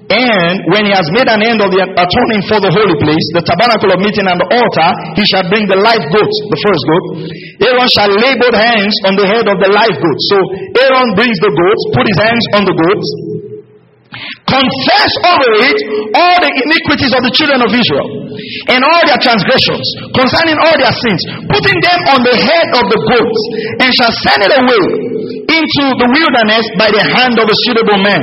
[0.08, 3.44] And when he has made an end of the atoning for the holy place, the
[3.44, 4.90] tabernacle of meeting and the altar,
[5.20, 7.04] he shall bring the live goat, the first goat.
[7.68, 10.18] Aaron shall lay both hands on the head of the live goat.
[10.32, 10.36] So
[10.80, 13.04] Aaron brings the goat, put his hands on the goat,
[14.48, 15.78] confess over it
[16.16, 18.08] all the iniquities of the children of Israel
[18.72, 19.84] and all their transgressions
[20.16, 21.20] concerning all their sins,
[21.52, 23.36] putting them on the head of the goat,
[23.84, 24.84] and shall send it away
[25.52, 28.22] into the wilderness by the hand of a suitable man.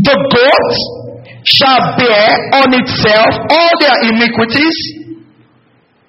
[0.00, 0.72] The goat
[1.56, 2.28] shall bear
[2.60, 4.76] on itself all their iniquities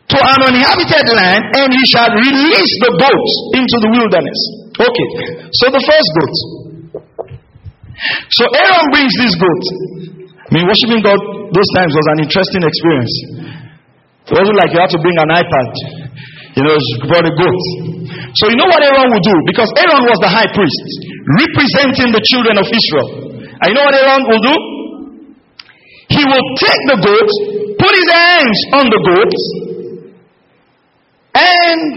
[0.09, 4.39] to an uninhabited land, and he shall release the goats into the wilderness.
[4.73, 5.07] Okay,
[5.53, 6.35] so the first goat.
[8.33, 9.63] So Aaron brings this goat.
[10.33, 11.19] I mean, worshiping God
[11.53, 13.13] those times was an interesting experience.
[14.29, 15.69] It wasn't like you had to bring an iPad.
[16.57, 17.61] You know, you brought a goat.
[18.33, 19.35] So you know what Aaron would do?
[19.45, 20.85] Because Aaron was the high priest,
[21.37, 23.09] representing the children of Israel.
[23.61, 24.78] And you know what Aaron will do?
[26.19, 27.29] He will take the goat,
[27.79, 29.33] put his hands on the goat,
[31.39, 31.95] and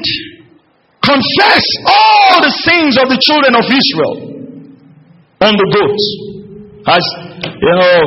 [1.03, 4.15] confess all the sins of the children of Israel
[5.43, 5.99] on the goat.
[6.87, 7.03] As
[7.43, 7.99] you know,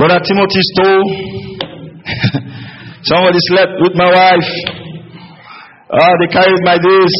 [0.00, 1.04] Brother Timothy stole.
[3.04, 4.50] Somebody slept with my wife.
[5.92, 7.14] Ah, they carried my this.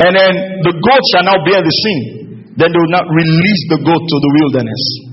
[0.00, 0.32] And then
[0.66, 1.98] the goat shall now bear the sin.
[2.56, 5.09] Then they will not release the goat to the wilderness.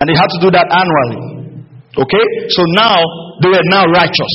[0.00, 1.60] And they had to do that annually.
[1.92, 2.24] Okay?
[2.56, 2.96] So now
[3.44, 4.34] they were now righteous.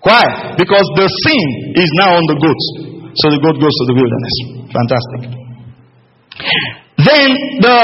[0.00, 0.56] Why?
[0.56, 1.44] Because the sin
[1.76, 2.62] is now on the goat.
[3.20, 4.34] So the goat goes to the wilderness.
[4.72, 5.20] Fantastic.
[7.04, 7.28] Then
[7.60, 7.78] the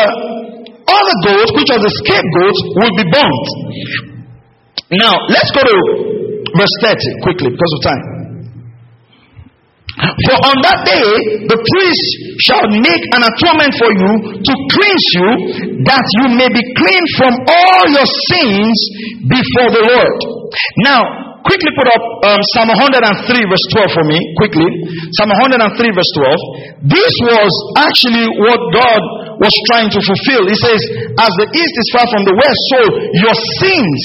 [0.88, 3.46] other goat, which was the scapegoat, will be burnt.
[4.96, 5.76] Now, let's go to
[6.56, 8.13] verse 30 quickly because of time.
[10.04, 11.08] For on that day,
[11.48, 12.08] the priest
[12.44, 14.10] shall make an atonement for you
[14.42, 15.28] to cleanse you,
[15.86, 18.76] that you may be clean from all your sins
[19.28, 20.16] before the Lord.
[20.84, 21.00] Now,
[21.44, 24.68] quickly put up um, Psalm 103, verse 12 for me, quickly.
[25.20, 26.12] Psalm 103, verse
[26.84, 26.90] 12.
[26.90, 29.02] This was actually what God
[29.40, 30.48] was trying to fulfill.
[30.48, 30.80] He says,
[31.20, 32.80] As the east is far from the west, so
[33.24, 34.00] your sins,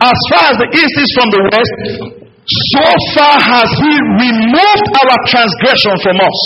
[0.00, 2.15] as far as the east is from the west,
[2.46, 2.86] so
[3.18, 6.38] far has he removed our transgression from us.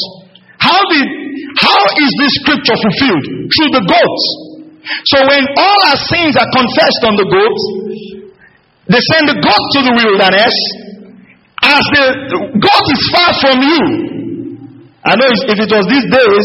[0.57, 1.07] How did
[1.61, 3.27] how is this scripture fulfilled?
[3.53, 4.25] Through the goats.
[5.13, 7.63] So when all our sins are confessed on the goats,
[8.89, 10.55] they send the goat to the wilderness.
[11.63, 12.05] As the
[12.57, 14.20] goat is far from you.
[15.01, 16.45] I know if it was these days,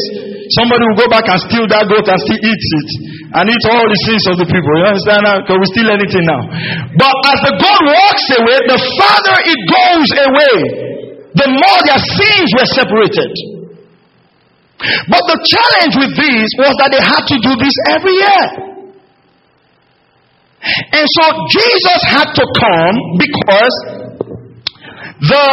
[0.56, 2.90] somebody will go back and steal that goat and still eat it
[3.36, 4.72] and eat all the sins of the people.
[4.80, 5.44] You understand now?
[5.44, 6.40] Because we steal anything now.
[6.96, 10.56] But as the goat walks away, the farther it goes away,
[11.36, 13.32] the more their sins were separated.
[15.12, 18.44] But the challenge with this was that they had to do this every year.
[20.96, 23.76] And so Jesus had to come because
[25.28, 25.48] the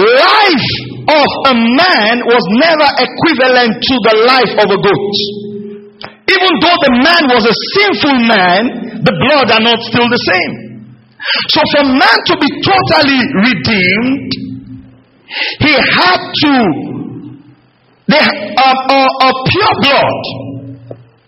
[0.00, 5.16] life of a man was never equivalent to the life of a goat.
[6.28, 8.60] Even though the man was a sinful man,
[9.00, 10.52] the blood are not still the same.
[11.48, 14.30] So for man to be totally redeemed,
[15.64, 16.54] he had to,
[18.08, 20.20] they, uh, uh, uh, pure blood.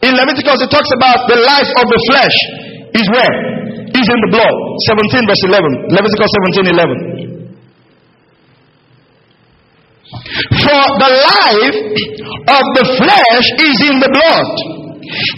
[0.05, 2.37] In Leviticus, it talks about the life of the flesh
[2.97, 3.35] is where?
[3.91, 4.57] Is in the blood.
[4.89, 5.93] 17 verse 11.
[5.93, 7.20] Leviticus 17 11.
[10.11, 11.79] For the life
[12.51, 14.81] of the flesh is in the blood.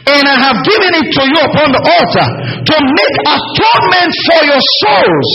[0.05, 2.29] And I have given it to you upon the altar
[2.61, 5.31] to make atonement for your souls.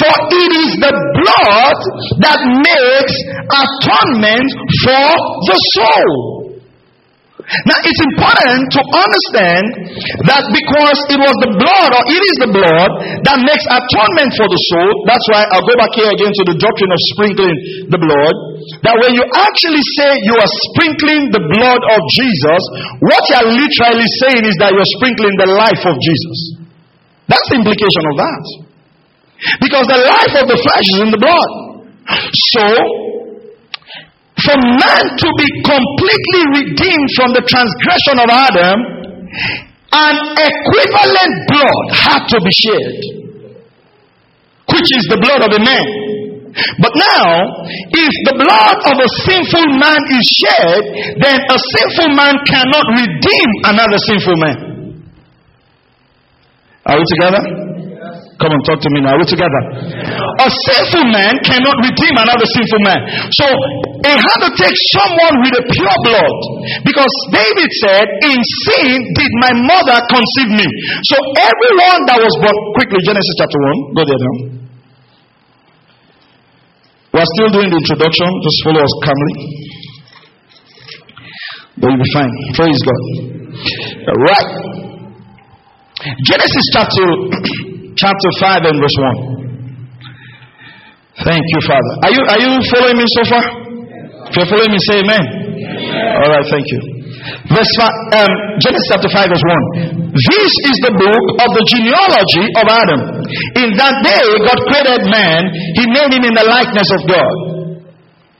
[0.00, 1.78] For it is the blood
[2.24, 3.14] that makes
[3.48, 4.48] atonement
[4.84, 5.08] for
[5.48, 6.44] the soul.
[7.44, 9.64] Now it's important to understand
[10.24, 12.90] that because it was the blood or it is the blood
[13.28, 14.90] that makes atonement for the soul.
[15.04, 17.56] That's why I'll go back here again to the doctrine of sprinkling
[17.92, 18.53] the blood.
[18.84, 22.60] That when you actually say you are sprinkling the blood of Jesus,
[23.00, 26.60] what you are literally saying is that you're sprinkling the life of Jesus.
[27.24, 28.44] That's the implication of that.
[29.64, 31.50] Because the life of the flesh is in the blood.
[32.52, 32.64] So
[34.44, 38.76] for man to be completely redeemed from the transgression of Adam,
[39.96, 42.94] an equivalent blood had to be shed,
[44.76, 46.03] which is the blood of a man.
[46.78, 47.26] But now,
[47.90, 50.82] if the blood of a sinful man is shed,
[51.18, 54.56] then a sinful man cannot redeem another sinful man.
[56.86, 57.42] Are we together?
[58.34, 59.14] Come on, talk to me now.
[59.14, 59.62] Are we together?
[60.42, 63.00] A sinful man cannot redeem another sinful man.
[63.34, 63.46] So
[64.04, 66.36] it had to take someone with a pure blood.
[66.82, 68.38] Because David said, In
[68.68, 70.68] sin did my mother conceive me.
[71.08, 73.58] So everyone that was born, quickly, Genesis chapter
[73.90, 74.63] 1, go there now.
[77.14, 78.26] We're still doing the introduction.
[78.42, 79.34] Just follow us calmly.
[81.78, 82.34] But you'll be fine.
[82.58, 83.00] Praise God.
[84.10, 84.50] All right.
[86.26, 87.06] Genesis chapter
[88.02, 89.34] chapter 5 and verse 1.
[91.22, 91.92] Thank you, Father.
[92.02, 93.44] Are you, are you following me so far?
[94.26, 95.22] If you're following me, say amen.
[96.18, 96.80] All right, thank you.
[97.46, 99.46] Verse five, um, Genesis chapter 5, verse
[100.02, 100.03] 1.
[100.14, 103.00] This is the book of the genealogy of Adam.
[103.66, 105.42] In that day, God created man,
[105.74, 107.34] He made him in the likeness of God.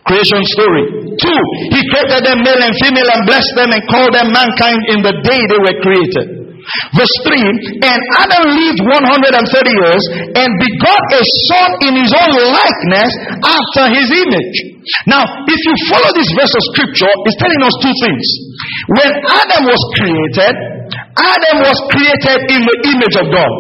[0.07, 1.19] Creation story.
[1.19, 1.41] Two,
[1.75, 5.19] He created them male and female and blessed them and called them mankind in the
[5.27, 6.45] day they were created.
[6.95, 7.43] Verse 3
[7.83, 9.35] And Adam lived 130
[9.75, 13.11] years and begot a son in his own likeness
[13.43, 14.57] after his image.
[15.11, 18.27] Now, if you follow this verse of scripture, it's telling us two things.
[19.01, 20.55] When Adam was created,
[20.93, 23.53] Adam was created in the image of God.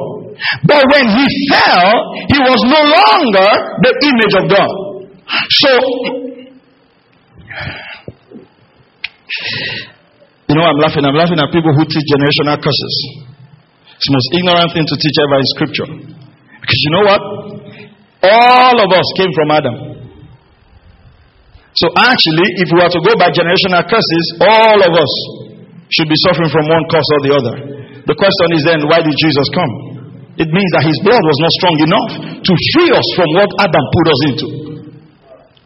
[0.66, 1.90] But when he fell,
[2.28, 4.70] he was no longer the image of God.
[5.50, 5.70] So,
[10.48, 11.04] you know, I'm laughing.
[11.06, 12.94] I'm laughing at people who teach generational curses.
[13.94, 15.88] It's the most ignorant thing to teach ever in scripture.
[16.60, 17.22] Because you know what?
[18.24, 19.76] All of us came from Adam.
[21.74, 25.12] So actually, if we were to go by generational curses, all of us
[25.98, 27.54] should be suffering from one cause or the other.
[28.04, 29.72] The question is then, why did Jesus come?
[30.34, 32.10] It means that his blood was not strong enough
[32.42, 34.48] to free us from what Adam put us into.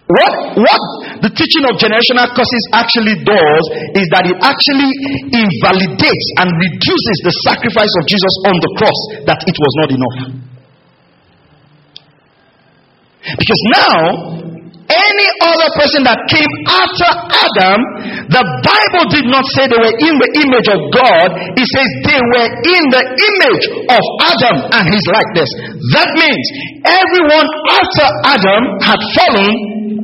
[0.08, 0.82] What, what
[1.20, 4.88] the teaching of generational curses actually does is that it actually
[5.28, 10.16] invalidates and reduces the sacrifice of Jesus on the cross, that it was not enough.
[13.36, 14.00] Because now,
[14.88, 17.78] any other person that came after Adam,
[18.32, 21.28] the Bible did not say they were in the image of God.
[21.60, 25.50] It says they were in the image of Adam and his likeness.
[25.92, 26.44] That means
[26.88, 29.52] everyone after Adam had fallen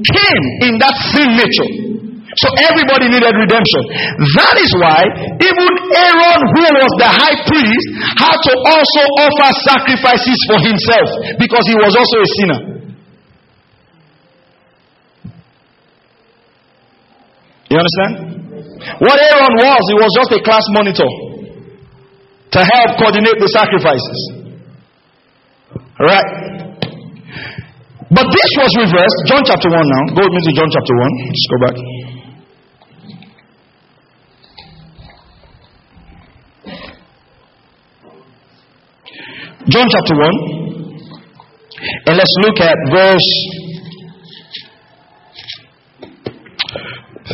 [0.05, 1.71] came in that sin nature.
[2.35, 3.83] So everybody needed redemption.
[4.37, 5.01] That is why
[5.39, 7.87] even Aaron, who was the high priest,
[8.21, 12.61] had to also offer sacrifices for himself because he was also a sinner.
[17.75, 18.15] You understand?
[19.03, 21.11] What Aaron was, he was just a class monitor
[22.55, 24.19] to help coordinate the sacrifices.
[25.99, 26.29] Right?
[28.15, 29.19] But this was reversed.
[29.27, 30.15] John chapter 1 now.
[30.15, 31.19] Go with me to John chapter 1.
[31.27, 31.75] Let's go back.
[39.67, 40.31] John chapter 1.
[42.07, 43.54] And let's look at verse.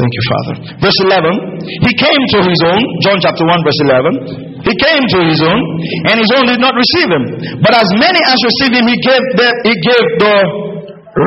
[0.00, 0.54] Thank you, Father.
[0.80, 1.60] Verse 11.
[1.84, 2.80] He came to his own.
[3.04, 4.64] John chapter 1, verse 11.
[4.64, 5.60] He came to his own,
[6.08, 7.24] and his own did not receive him.
[7.60, 10.36] But as many as received him, he gave, them, he gave the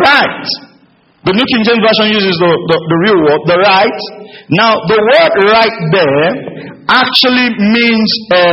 [0.10, 0.46] right.
[1.22, 4.00] The New King James Version uses the, the, the real word, the right.
[4.58, 6.28] Now, the word right there
[6.90, 8.46] actually means a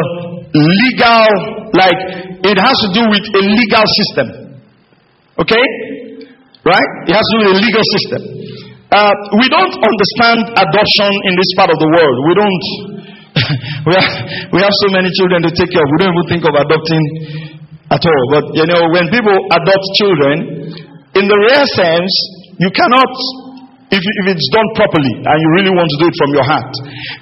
[0.52, 1.24] legal,
[1.72, 1.98] like
[2.44, 4.26] it has to do with a legal system.
[5.40, 5.64] Okay?
[6.60, 6.90] Right?
[7.08, 8.20] It has to do with a legal system.
[8.90, 12.16] Uh, we don't understand adoption in this part of the world.
[12.26, 12.64] We don't.
[13.86, 14.10] we, have,
[14.50, 15.88] we have so many children to take care of.
[15.94, 17.04] We don't even think of adopting
[17.86, 18.24] at all.
[18.34, 20.34] But you know, when people adopt children,
[21.14, 22.10] in the rare sense,
[22.58, 23.14] you cannot
[23.90, 26.70] if, if it's done properly and you really want to do it from your heart.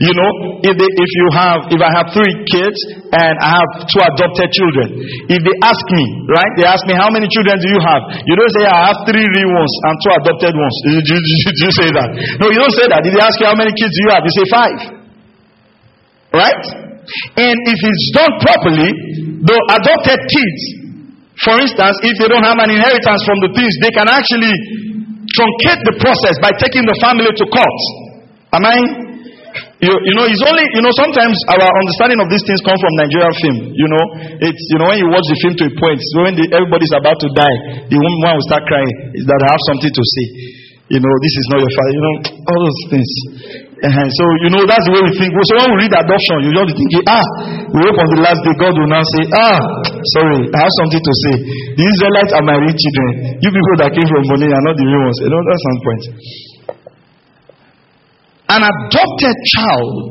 [0.05, 2.77] You know, if, they, if you have, if I have three kids
[3.09, 5.01] and I have two adopted children,
[5.33, 8.03] if they ask me, right, they ask me, how many children do you have?
[8.29, 10.77] You don't say, I have three real ones and two adopted ones.
[10.85, 12.09] Do you, you, you say that?
[12.37, 13.01] No, you don't say that.
[13.01, 14.79] If they ask you how many kids do you have, you say five.
[16.37, 16.65] Right?
[17.41, 18.93] And if it's done properly,
[19.41, 20.61] the adopted kids,
[21.41, 24.53] for instance, if they don't have an inheritance from the things, they can actually
[25.37, 27.79] truncate the process by taking the family to court.
[28.55, 28.77] Am I?
[29.79, 32.93] You, you know, it's only, you know, sometimes our understanding of these things come from
[32.99, 33.57] Nigerian film.
[33.79, 34.05] You know,
[34.43, 37.15] it's, you know, when you watch the film to a point, when the, everybody's about
[37.15, 40.27] to die, the woman will start crying, is that I have something to say.
[40.91, 41.93] You know, this is not your father.
[41.95, 42.15] You know,
[42.49, 43.11] all those things.
[43.79, 44.09] Uh-huh.
[44.11, 45.31] So, you know, that's the way we think.
[45.31, 47.27] So when we read adoption, you just think, ah,
[47.71, 49.59] we hope on the last day God will now say, ah,
[50.19, 51.35] sorry, I have something to say.
[51.79, 53.39] The Israelites are my real children.
[53.39, 55.19] You people that came from money are not the real ones.
[55.23, 56.03] You know, that's some point.
[58.51, 60.11] An adopted child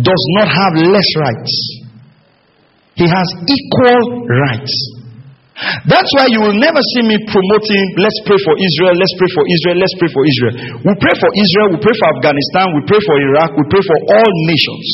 [0.00, 1.52] does not have less rights.
[2.96, 4.72] He has equal rights.
[5.54, 9.44] That's why you will never see me promoting, let's pray for Israel, let's pray for
[9.46, 10.54] Israel, let's pray for Israel.
[10.82, 13.98] We pray for Israel, we pray for Afghanistan, we pray for Iraq, we pray for
[14.18, 14.86] all nations.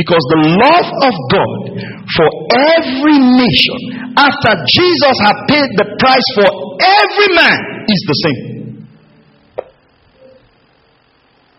[0.00, 1.60] Because the love of God
[2.16, 2.28] for
[2.72, 6.48] every nation, after Jesus had paid the price for
[6.80, 8.40] every man, is the same.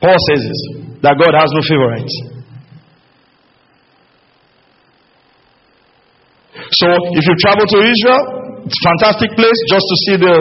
[0.01, 0.61] Paul says this
[1.03, 2.38] that God has no favorites.
[6.69, 8.21] So if you travel to Israel,
[8.69, 10.35] it's a fantastic place just to see the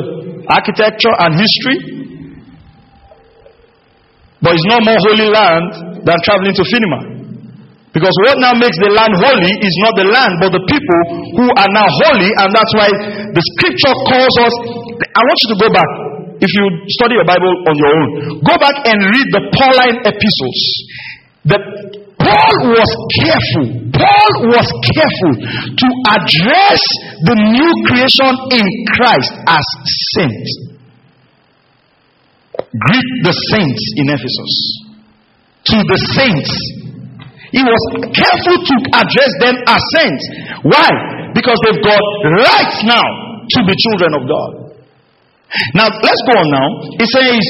[0.45, 1.79] architecture and history.
[4.45, 7.01] But it's not more holy land than traveling to Finima.
[7.91, 11.01] Because what now makes the land holy is not the land, but the people
[11.41, 12.89] who are now holy, and that's why
[13.33, 14.55] the scripture calls us.
[15.03, 15.91] I want you to go back.
[16.39, 16.65] If you
[16.95, 18.09] study your Bible on your own,
[18.47, 20.61] go back and read the Pauline epistles.
[21.49, 21.59] The
[22.19, 22.91] Paul was
[23.23, 23.67] careful.
[23.95, 25.89] Paul was careful to
[26.19, 26.83] address
[27.25, 29.65] the new creation in Christ as
[30.19, 30.51] saints.
[32.59, 34.55] Greet the saints in Ephesus.
[35.73, 36.53] To the saints.
[37.51, 40.25] He was careful to address them as saints.
[40.69, 40.91] Why?
[41.33, 42.03] Because they've got
[42.45, 43.09] rights now
[43.49, 44.51] to be children of God.
[45.73, 46.69] Now, let's go on now.
[47.01, 47.41] It says,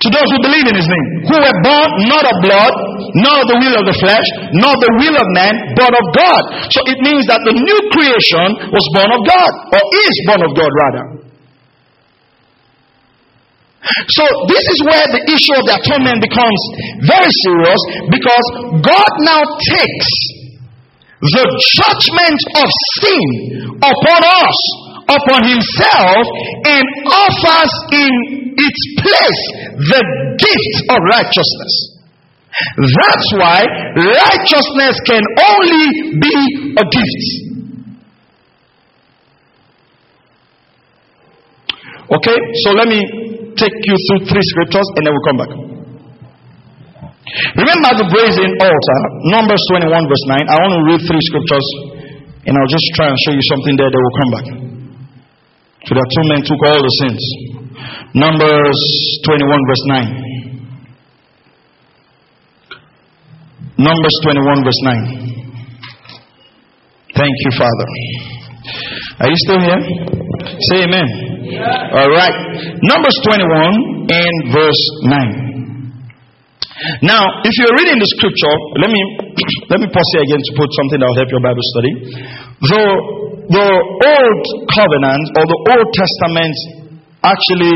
[0.00, 2.72] to those who believe in his name, who were born not of blood,
[3.20, 6.42] nor of the will of the flesh, nor the will of man, but of God.
[6.72, 10.52] So it means that the new creation was born of God, or is born of
[10.56, 11.04] God rather.
[14.12, 16.60] So this is where the issue of the atonement becomes
[17.04, 17.80] very serious
[18.12, 18.46] because
[18.84, 20.10] God now takes
[21.20, 21.44] the
[21.76, 22.68] judgment of
[23.00, 23.24] sin
[23.84, 24.58] upon us
[25.10, 26.22] upon himself
[26.70, 28.12] and offers in
[28.54, 29.42] its place
[29.90, 30.02] the
[30.38, 31.74] gift of righteousness.
[32.76, 35.86] That's why righteousness can only
[36.18, 36.36] be
[36.76, 37.50] a gift.
[42.10, 42.98] Okay, so let me
[43.54, 45.52] take you through three scriptures and then we'll come back.
[47.54, 49.00] Remember the brazen altar,
[49.30, 50.50] Numbers 21, verse 9.
[50.50, 51.66] I want to read three scriptures
[52.50, 54.69] and I'll just try and show you something there, then we'll come back.
[55.86, 57.22] So the two men took all the sins.
[58.14, 58.80] Numbers
[59.24, 60.30] 21, verse 9.
[63.78, 65.30] Numbers 21, verse 9.
[67.16, 67.88] Thank you, Father.
[69.20, 69.80] Are you still here?
[70.68, 71.08] Say amen.
[71.44, 71.96] Yeah.
[71.96, 72.36] All right.
[72.82, 75.49] Numbers 21 and verse 9.
[77.04, 79.00] Now, if you're reading the scripture, let me
[79.72, 81.92] let me pause here again to put something that will help your Bible study.
[82.64, 82.94] Though
[83.50, 86.56] the Old Covenant or the Old Testament
[87.20, 87.74] actually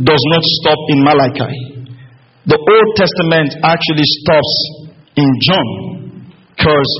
[0.00, 1.54] does not stop in Malachi.
[2.48, 4.52] The Old Testament actually stops
[5.18, 5.68] in John
[6.56, 6.90] because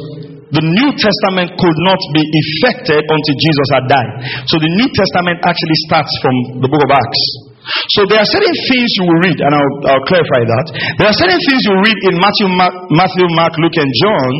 [0.52, 4.12] the New Testament could not be effected until Jesus had died.
[4.48, 6.34] So the New Testament actually starts from
[6.64, 7.47] the book of Acts.
[7.96, 10.66] So there are certain things you will read, and I'll, I'll clarify that.
[11.00, 14.32] There are certain things you read in Matthew, Mark, Matthew, Mark, Luke, and John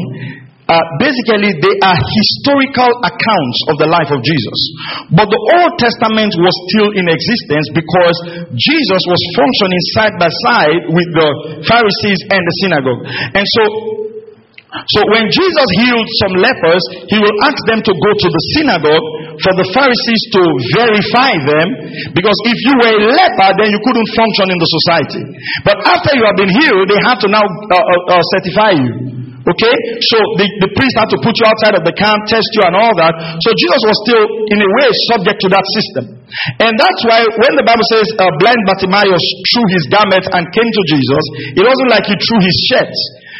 [0.68, 4.58] uh, basically, they are historical accounts of the life of Jesus.
[5.16, 8.16] But the Old Testament was still in existence because
[8.52, 11.28] Jesus was functioning side by side with the
[11.64, 13.00] Pharisees and the synagogue.
[13.32, 13.62] And so,
[14.68, 19.06] So when Jesus healed some lepers, he will ask them to go to the synagogue
[19.44, 20.42] for the Pharisees to
[20.74, 21.66] verify them.
[22.14, 25.22] Because if you were a leper, then you couldn't function in the society.
[25.62, 29.18] But after you have been healed, they have to now uh, uh, uh, certify you.
[29.48, 29.74] Okay?
[30.04, 32.76] So the, the priest had to put you outside of the camp, test you, and
[32.76, 33.14] all that.
[33.40, 36.04] So Jesus was still, in a way, subject to that system.
[36.60, 40.68] And that's why when the Bible says uh, blind Bartimaeus threw his garment and came
[40.68, 41.24] to Jesus,
[41.56, 42.92] it wasn't like he threw his shirt.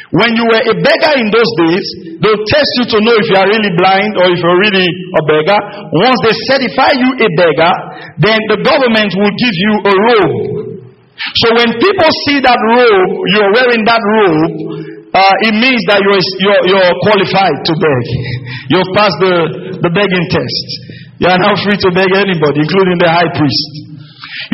[0.09, 1.84] When you were a beggar in those days,
[2.24, 5.22] they'll test you to know if you are really blind or if you're really a
[5.28, 5.61] beggar.
[6.00, 7.74] Once they certify you a beggar,
[8.16, 10.36] then the government will give you a robe.
[11.44, 14.54] So when people see that robe, you're wearing that robe,
[15.12, 18.04] uh, it means that you're, you're, you're qualified to beg.
[18.72, 19.34] You've passed the,
[19.80, 20.66] the begging test.
[21.20, 23.88] You are now free to beg anybody, including the high priest.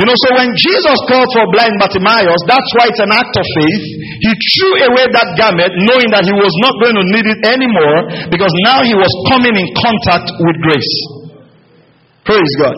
[0.00, 3.44] You know, so when Jesus called for blind Bartimaeus, that's why it's an act of
[3.44, 3.84] faith.
[4.24, 8.08] He threw away that garment knowing that he was not going to need it anymore
[8.32, 10.94] because now he was coming in contact with grace.
[12.24, 12.76] Praise God.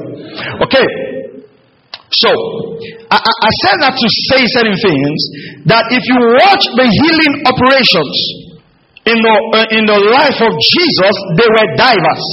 [0.67, 0.87] Okay.
[2.11, 2.31] So,
[3.11, 5.19] I, I said that to say certain things
[5.71, 8.17] that if you watch the healing operations
[9.07, 12.31] in the, uh, in the life of Jesus, they were diverse.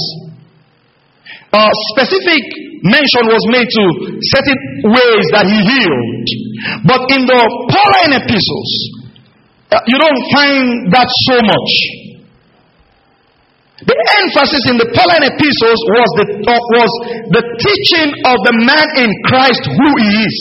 [1.54, 3.84] Uh, specific mention was made to
[4.20, 4.58] certain
[4.92, 6.26] ways that he healed.
[6.84, 7.40] But in the
[7.72, 8.70] Pauline epistles,
[9.72, 11.72] uh, you don't find that so much.
[13.84, 16.92] The emphasis in the Pauline epistles was the, uh, was
[17.34, 20.36] the teaching of the man in Christ who he is.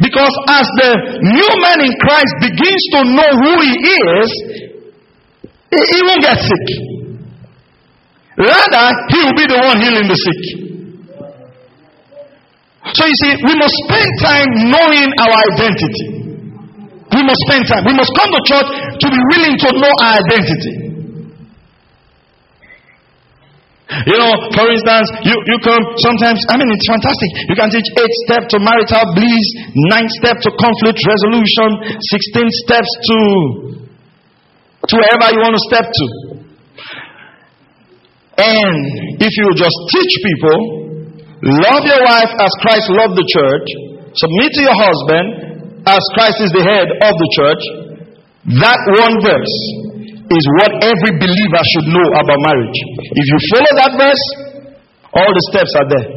[0.00, 4.30] Because as the new man in Christ begins to know who he is,
[5.74, 6.66] he won't get sick.
[8.38, 10.63] Rather, he will be the one healing the sick.
[12.94, 16.06] So you see, we must spend time knowing our identity.
[17.10, 17.82] We must spend time.
[17.86, 18.68] We must come to church
[19.02, 20.74] to be willing to know our identity.
[24.06, 27.30] You know, for instance, you, you come sometimes, I mean, it's fantastic.
[27.50, 29.46] You can teach eight steps to marital bliss,
[29.90, 33.18] nine steps to conflict resolution, 16 steps to,
[34.86, 36.06] to wherever you want to step to.
[38.38, 40.83] And if you just teach people
[41.44, 43.66] Love your wife as Christ loved the church.
[44.16, 45.26] Submit to your husband
[45.84, 47.62] as Christ is the head of the church.
[48.64, 49.56] That one verse
[50.24, 52.78] is what every believer should know about marriage.
[53.12, 54.24] If you follow that verse,
[55.12, 56.08] all the steps are there.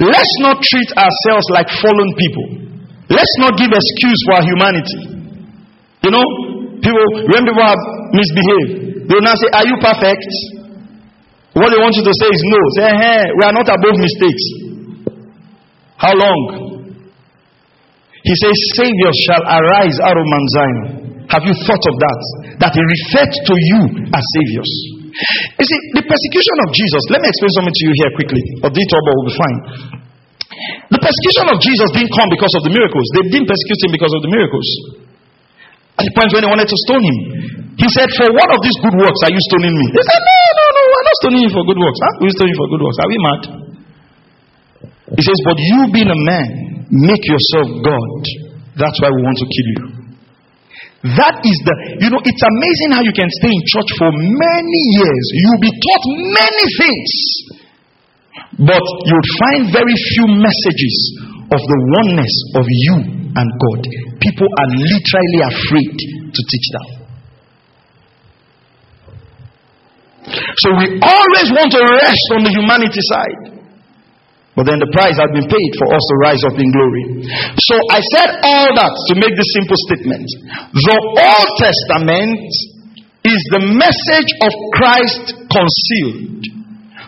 [0.00, 2.46] Let's not treat ourselves like fallen people.
[3.12, 5.00] Let's not give excuse for our humanity.
[6.00, 6.24] You know,
[6.80, 7.82] people when people have
[8.16, 10.59] misbehaved, they will now say, Are you perfect?
[11.54, 12.60] What they want you to say is no.
[12.78, 14.44] Say, hey, we are not above mistakes.
[15.98, 16.40] How long?
[18.22, 20.78] He says, Saviors shall arise out of Mount Zion.
[21.30, 22.20] Have you thought of that?
[22.62, 23.80] That he referred to you
[24.10, 24.72] as saviors.
[25.58, 28.42] You see, the persecution of Jesus, let me explain something to you here quickly.
[28.62, 29.58] Or detour will be fine.
[30.90, 33.06] The persecution of Jesus didn't come because of the miracles.
[33.14, 34.66] They didn't persecute him because of the miracles.
[35.98, 37.18] At the point when they wanted to stone him,
[37.78, 39.86] he said, For what of these good works are you stoning me?
[39.94, 40.66] They said, No, no,
[41.00, 42.00] we're not stoning you for good works.
[42.20, 42.98] We're stoning you for good works.
[43.00, 43.42] Are we mad?
[45.16, 46.48] He says, But you being a man,
[46.92, 48.20] make yourself God.
[48.76, 49.80] That's why we want to kill you.
[51.16, 51.74] That is the,
[52.04, 55.24] you know, it's amazing how you can stay in church for many years.
[55.32, 56.04] You'll be taught
[56.36, 57.10] many things,
[58.68, 60.96] but you'll find very few messages
[61.48, 62.94] of the oneness of you
[63.32, 63.80] and God.
[64.20, 66.99] People are literally afraid to teach that.
[70.62, 73.60] So we always want to rest on the humanity side.
[74.58, 77.24] But then the price has been paid for us to rise up in glory.
[77.70, 80.26] So I said all that to make this simple statement.
[80.74, 82.50] The Old Testament
[83.24, 86.40] is the message of Christ concealed.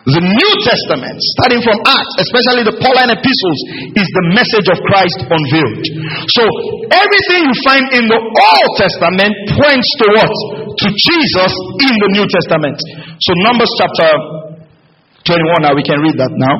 [0.03, 3.59] The New Testament, starting from Acts, especially the Pauline epistles,
[3.95, 5.85] is the message of Christ unveiled.
[6.27, 6.43] So
[6.91, 10.35] everything you find in the Old Testament points to what?
[10.75, 11.53] To Jesus
[11.87, 12.75] in the New Testament.
[13.23, 14.11] So Numbers chapter
[15.23, 16.55] 21 now we can read that now.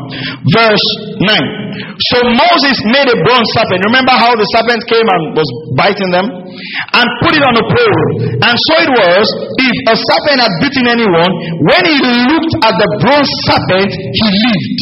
[0.55, 0.87] Verse
[1.19, 3.81] 9 so moses made a bronze serpent.
[3.89, 6.27] Remember how the serpent came and was biting them?
[6.29, 8.05] And put it on a pole.
[8.45, 9.25] And so it was
[9.57, 11.33] if a serpent had bitten anyone
[11.65, 11.97] when he
[12.29, 14.81] looked at the bronze serpent he lived.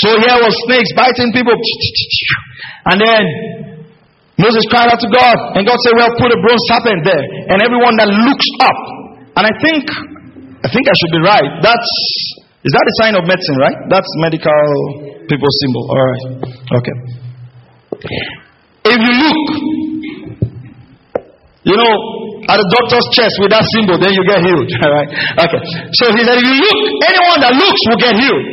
[0.00, 1.56] So here was snakes biting people.
[2.88, 3.22] And then
[4.40, 7.24] moses cried out to god and god said well put a bronze serpent there.
[7.52, 8.80] And everyone that looks up
[9.36, 9.84] and i think
[10.62, 11.50] I think I should be right.
[11.62, 11.90] That's
[12.62, 13.78] is that a sign of medicine, right?
[13.90, 15.82] That's medical people symbol.
[15.90, 16.24] All right.
[16.78, 16.96] Okay.
[18.86, 19.38] If you look,
[21.62, 21.94] You know,
[22.50, 24.66] at the doctor's chest with that symbol, then you get healed.
[24.82, 25.10] All right.
[25.46, 25.62] Okay.
[25.94, 28.46] So he said, if you look, anyone that looks will get healed.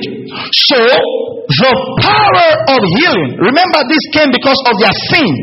[0.69, 1.73] So the
[2.05, 3.33] power of healing.
[3.41, 5.33] Remember, this came because of their sin.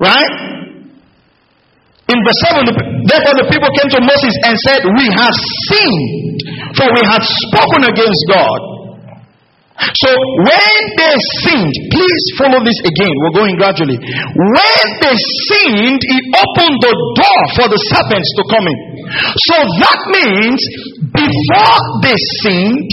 [0.00, 0.53] Right?
[2.04, 2.68] In verse 7,
[3.08, 5.36] therefore the people came to Moses and said, We have
[5.72, 6.36] sinned,
[6.76, 8.60] for we have spoken against God.
[9.74, 10.10] So
[10.46, 13.10] when they sinned, please follow this again.
[13.26, 13.98] We're going gradually.
[13.98, 15.16] When they
[15.50, 18.78] sinned, he opened the door for the serpents to come in.
[19.50, 20.60] So that means
[21.10, 22.90] before they sinned,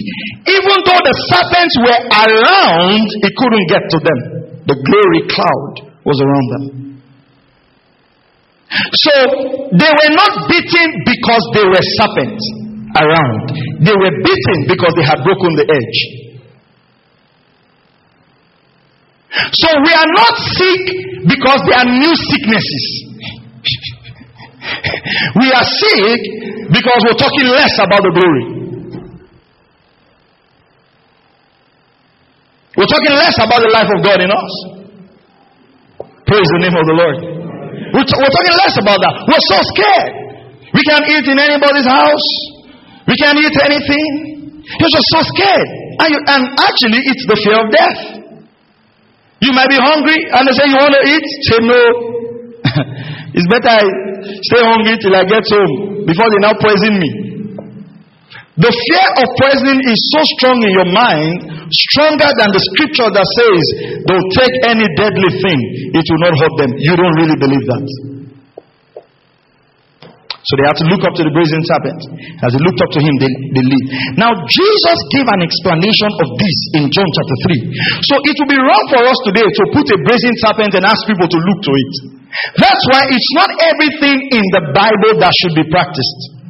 [0.50, 4.20] even though the serpents were around, he couldn't get to them.
[4.66, 6.81] The glory cloud was around them.
[8.72, 9.14] So
[9.76, 12.44] they were not beaten because they were serpents
[12.96, 13.52] around.
[13.84, 16.00] They were beaten because they had broken the edge.
[19.32, 20.84] So we are not sick
[21.28, 22.86] because there are new sicknesses.
[25.40, 26.20] we are sick
[26.72, 28.46] because we're talking less about the glory.
[32.78, 34.54] We're talking less about the life of God in us.
[36.26, 37.41] Praise the name of the Lord.
[37.92, 39.14] We're, t- we're talking less about that.
[39.28, 40.12] We're so scared.
[40.72, 42.28] We can't eat in anybody's house.
[43.08, 44.12] We can't eat anything.
[44.64, 45.70] You're just so scared.
[46.00, 48.00] And, you, and actually, it's the fear of death.
[49.42, 51.26] You might be hungry and they say you want to eat.
[51.50, 51.82] Say no.
[53.36, 53.84] it's better I
[54.46, 57.31] stay hungry till I get home before they now poison me.
[58.62, 61.38] The fear of poisoning is so strong in your mind,
[61.74, 63.62] stronger than the scripture that says
[64.06, 65.60] they'll take any deadly thing,
[65.98, 66.72] it will not hurt them.
[66.78, 68.12] You don't really believe that.
[70.42, 72.02] So they had to look up to the brazen serpent.
[72.42, 73.88] As they looked up to him, they, lived.
[74.18, 78.10] Now, Jesus gave an explanation of this in John chapter 3.
[78.10, 81.02] So it would be wrong for us today to put a brazen serpent and ask
[81.06, 81.94] people to look to it.
[82.58, 86.41] That's why it's not everything in the Bible that should be practiced.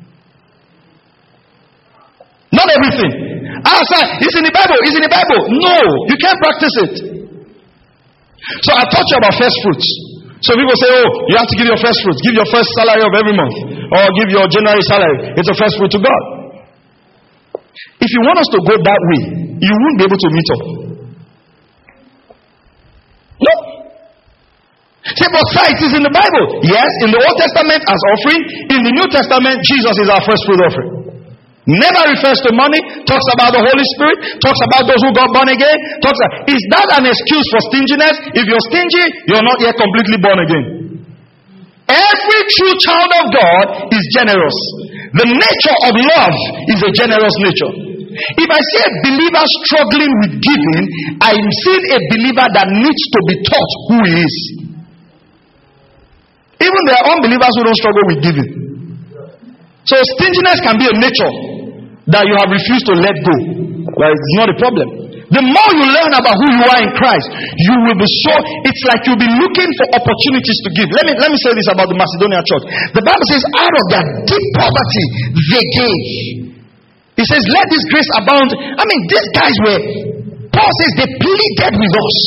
[2.61, 3.11] Not everything.
[3.89, 4.77] Sir, it's in the Bible.
[4.85, 5.49] It's in the Bible.
[5.49, 6.93] No, you can't practice it.
[8.61, 9.87] So I taught you about first fruits.
[10.45, 13.01] So people say, oh, you have to give your first fruits, give your first salary
[13.01, 13.53] of every month,
[13.93, 15.33] or give your January salary.
[15.37, 16.21] It's a first fruit to God.
[18.01, 19.21] If you want us to go that way,
[19.57, 20.61] you won't be able to meet up.
[23.41, 23.53] No.
[25.01, 26.45] Say, but sight is in the Bible.
[26.65, 28.41] Yes, in the Old Testament as offering.
[28.73, 31.10] In the New Testament, Jesus is our first fruit offering.
[31.69, 35.45] Never refers to money, talks about the Holy Spirit, talks about those who got born
[35.45, 35.77] again.
[36.01, 38.17] Talks about, is that an excuse for stinginess?
[38.33, 40.65] If you're stingy, you're not yet completely born again.
[41.85, 44.57] Every true child of God is generous.
[45.21, 47.73] The nature of love is a generous nature.
[48.09, 50.81] If I see a believer struggling with giving,
[51.21, 54.35] I'm seeing a believer that needs to be taught who he is.
[56.57, 58.70] Even there are unbelievers who don't struggle with giving.
[59.85, 61.33] So stinginess can be a nature
[62.13, 63.35] that you have refused to let go.
[63.97, 65.01] Well, it's not a problem.
[65.31, 68.83] The more you learn about who you are in Christ, you will be sure It's
[68.91, 70.91] like you'll be looking for opportunities to give.
[70.91, 72.67] Let me let me say this about the Macedonia church.
[72.91, 75.05] The Bible says, out of their deep poverty,
[75.55, 76.03] they gave.
[77.15, 78.51] He says, let this grace abound.
[78.75, 79.79] I mean, these guys were.
[80.51, 82.17] Paul says they pleaded with us.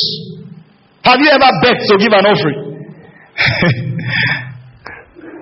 [1.05, 2.59] Have you ever begged to give an offering?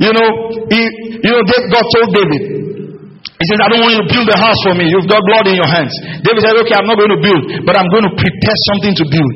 [0.02, 0.30] you know,
[0.72, 0.82] he,
[1.22, 2.64] you know, God told David,
[3.44, 4.88] he says, I don't want you to build a house for me.
[4.88, 5.92] You've got blood in your hands.
[6.24, 9.06] David said, Okay, I'm not going to build, but I'm going to prepare something to
[9.10, 9.36] build.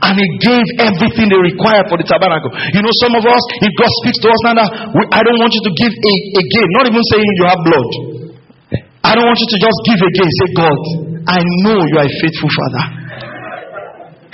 [0.00, 2.48] And he gave everything they required for the tabernacle.
[2.72, 4.64] You know, some of us, if God speaks to us now,
[5.12, 7.84] I don't want you to give a, again, not even saying you have blood.
[9.04, 10.30] I don't want you to just give again.
[10.40, 10.80] Say, God,
[11.28, 12.84] I know you are a faithful father.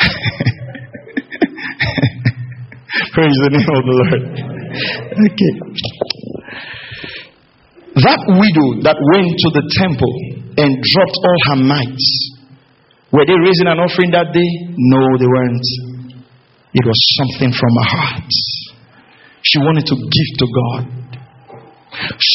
[3.19, 4.60] Praise the name of the Lord.
[4.71, 5.53] Okay.
[8.01, 10.15] That widow that went to the temple
[10.57, 12.07] and dropped all her mites,
[13.11, 14.51] were they raising an offering that day?
[14.79, 15.67] No, they weren't.
[16.71, 18.31] It was something from her heart.
[19.43, 21.01] She wanted to give to God.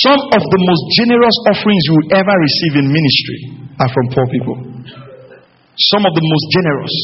[0.04, 3.40] Some of the most generous offerings you will ever receive in ministry
[3.80, 4.58] are from poor people.
[5.96, 6.96] Some of the most generous.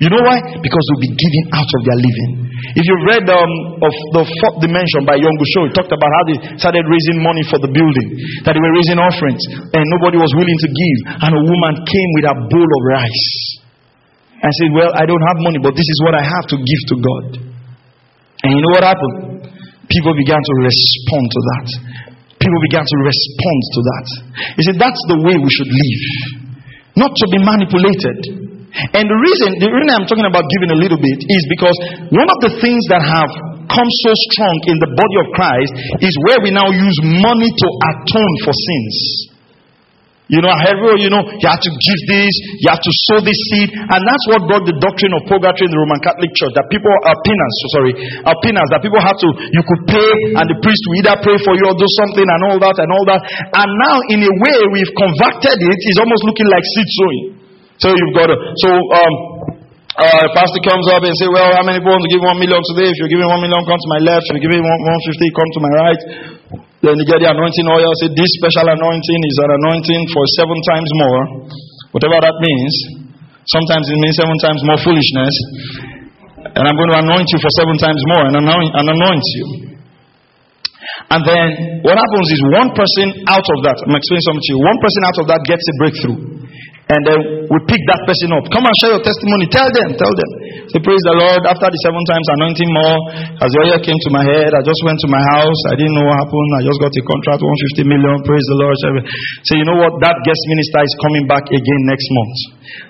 [0.00, 0.40] You know why?
[0.64, 2.32] Because they'll be giving out of their living.
[2.72, 3.52] If you read um,
[3.84, 7.44] of the fourth dimension by Yonggi Cho, he talked about how they started raising money
[7.52, 8.08] for the building,
[8.48, 9.44] that they were raising offerings,
[9.76, 10.98] and nobody was willing to give.
[11.20, 13.28] And a woman came with a bowl of rice
[14.40, 16.82] and said, Well, I don't have money, but this is what I have to give
[16.88, 17.24] to God.
[18.40, 19.52] And you know what happened?
[19.84, 21.66] People began to respond to that.
[22.40, 24.06] People began to respond to that.
[24.56, 26.04] He said, That's the way we should live.
[26.96, 31.00] Not to be manipulated And the reason, the reason I'm talking about giving a little
[31.00, 31.76] bit is because
[32.14, 33.30] one of the things that have
[33.70, 37.66] come so strong in the body of Christ is where we now use money to
[37.90, 39.30] atone for sins.
[40.30, 43.18] You know, everyone, oh, you know, you have to give this, you have to sow
[43.18, 43.74] this seed.
[43.74, 46.54] And that's what brought the doctrine of purgatory in the Roman Catholic Church.
[46.54, 47.92] That people are penance, sorry,
[48.30, 51.34] are penance, that people have to, you could pay and the priest will either pray
[51.42, 53.26] for you or do something and all that and all that.
[53.58, 55.78] And now, in a way, we've converted it.
[55.82, 57.39] It's almost looking like seed sowing.
[57.80, 59.14] So you've got to, so, um,
[59.90, 62.38] uh, the pastor comes up and say, well, how many people want to give one
[62.38, 62.88] million today?
[62.92, 64.28] If you're giving one million, come to my left.
[64.28, 64.80] If you're giving one,
[65.12, 66.02] 150, come to my right.
[66.80, 67.90] Then you get the anointing oil.
[68.04, 71.22] Say, this special anointing is an anointing for seven times more.
[71.96, 72.72] Whatever that means.
[73.48, 75.34] Sometimes it means seven times more foolishness.
[76.52, 79.46] And I'm going to anoint you for seven times more and anoint, and anoint you.
[81.12, 81.44] And then
[81.84, 85.00] what happens is one person out of that, I'm explaining something to you, one person
[85.04, 86.39] out of that gets a breakthrough.
[86.90, 88.42] And then we pick that person up.
[88.50, 89.46] Come and share your testimony.
[89.46, 90.30] Tell them, tell them.
[90.74, 91.46] Say, Praise the Lord.
[91.46, 92.98] After the seven times anointing more,
[93.38, 95.60] as the oil came to my head, I just went to my house.
[95.70, 96.50] I didn't know what happened.
[96.58, 98.14] I just got a contract, 150 million.
[98.26, 98.74] Praise the Lord.
[99.46, 100.02] Say, you know what?
[100.02, 102.36] That guest minister is coming back again next month.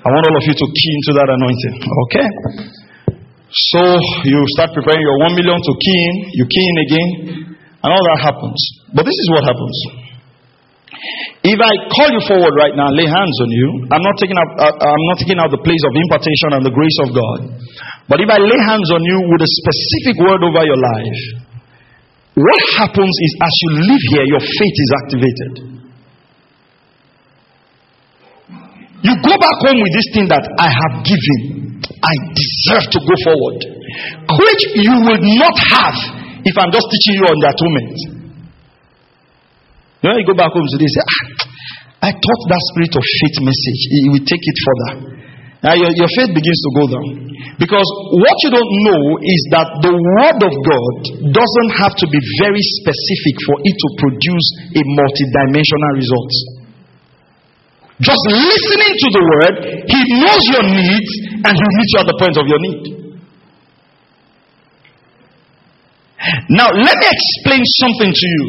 [0.01, 1.77] I want all of you to key into that anointing.
[2.09, 2.27] Okay?
[3.53, 3.83] So
[4.25, 7.09] you start preparing your one million to key in, you key in again,
[7.85, 8.61] and all that happens.
[8.97, 10.00] But this is what happens.
[11.41, 14.51] If I call you forward right now, lay hands on you, I'm not taking out,
[14.61, 17.41] uh, I'm not taking out the place of impartation and the grace of God.
[18.05, 21.21] But if I lay hands on you with a specific word over your life,
[22.37, 25.53] what happens is as you live here, your faith is activated.
[29.01, 31.81] You go back home with this thing that I have given.
[31.81, 33.59] I deserve to go forward.
[34.37, 35.97] Which you will not have
[36.45, 38.20] if I'm just teaching you on the atonement.
[40.01, 41.27] Know, you go back home today say, ah,
[42.01, 43.81] I taught that spirit of faith message.
[43.93, 44.93] It will take it further.
[45.61, 47.09] Now your, your faith begins to go down.
[47.61, 47.85] Because
[48.17, 50.95] what you don't know is that the word of God
[51.37, 56.33] doesn't have to be very specific for it to produce a multidimensional result.
[58.01, 61.13] Just listening to the word, he knows your needs
[61.45, 62.83] and he meets you at the point of your need.
[66.57, 68.45] Now, let me explain something to you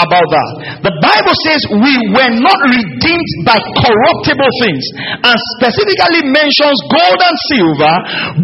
[0.00, 0.48] about that.
[0.84, 4.84] The Bible says we were not redeemed by corruptible things
[5.24, 7.94] and specifically mentions gold and silver,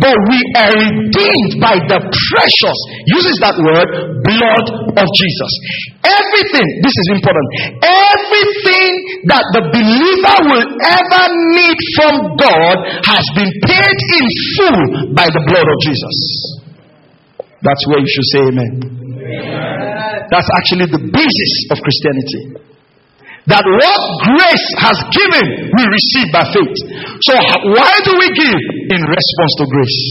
[0.00, 2.78] but we are redeemed by the precious,
[3.08, 3.88] uses that word,
[4.24, 4.66] blood
[5.00, 5.52] of Jesus.
[6.04, 7.46] Everything, this is important,
[7.82, 8.92] everything
[9.30, 11.24] that the believer will ever
[11.56, 12.76] need from God
[13.08, 14.24] has been paid in
[14.56, 14.80] full
[15.14, 16.16] by the blood of Jesus.
[17.62, 18.72] That's where you should say amen.
[19.26, 19.85] amen.
[20.30, 22.66] That's actually the basis of Christianity.
[23.46, 26.74] That what grace has given, we receive by faith.
[27.22, 27.30] So,
[27.78, 28.58] why do we give?
[28.90, 30.02] In response to grace.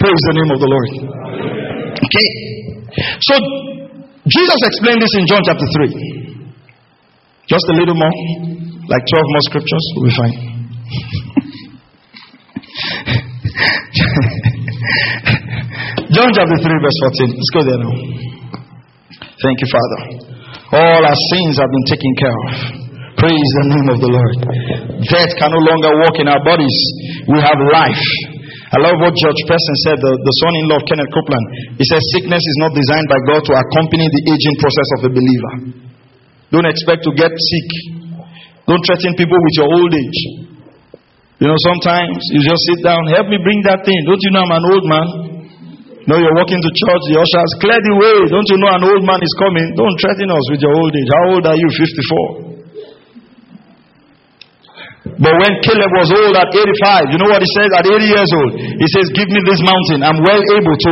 [0.00, 0.88] Praise the name of the Lord.
[2.00, 2.28] Okay.
[3.20, 3.36] So,
[4.24, 7.44] Jesus explained this in John chapter 3.
[7.44, 8.08] Just a little more,
[8.88, 10.32] like 12 more scriptures, we'll be fine.
[16.16, 17.36] John chapter 3, verse 14.
[17.36, 17.92] Let's go there now.
[19.40, 20.00] Thank you, Father.
[20.76, 22.52] All our sins have been taken care of.
[23.16, 24.36] Praise the name of the Lord.
[25.08, 26.76] Death can no longer walk in our bodies.
[27.24, 28.04] We have life.
[28.70, 31.46] I love what George Pearson said, the, the son in law of Kenneth Copeland.
[31.74, 35.10] He says, Sickness is not designed by God to accompany the aging process of a
[35.10, 35.52] believer.
[36.52, 37.68] Don't expect to get sick.
[38.68, 40.20] Don't threaten people with your old age.
[41.40, 43.96] You know, sometimes you just sit down, help me bring that thing.
[44.04, 45.08] Don't you know I'm an old man?
[46.08, 48.16] No, you're walking to church, the ushers clear the way.
[48.32, 49.76] Don't you know an old man is coming?
[49.76, 51.10] Don't threaten us with your old age.
[51.12, 51.68] How old are you?
[51.68, 52.50] 54.
[55.20, 58.30] But when Caleb was old at 85, you know what he says at 80 years
[58.40, 58.52] old?
[58.56, 60.00] He says, Give me this mountain.
[60.00, 60.90] I'm well able to.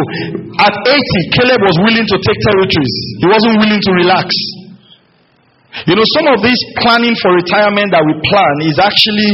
[0.60, 4.28] At 80, Caleb was willing to take territories, he wasn't willing to relax.
[5.88, 9.32] You know, some of this planning for retirement that we plan is actually,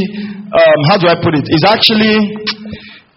[0.51, 1.47] um, how do I put it?
[1.47, 2.15] Is actually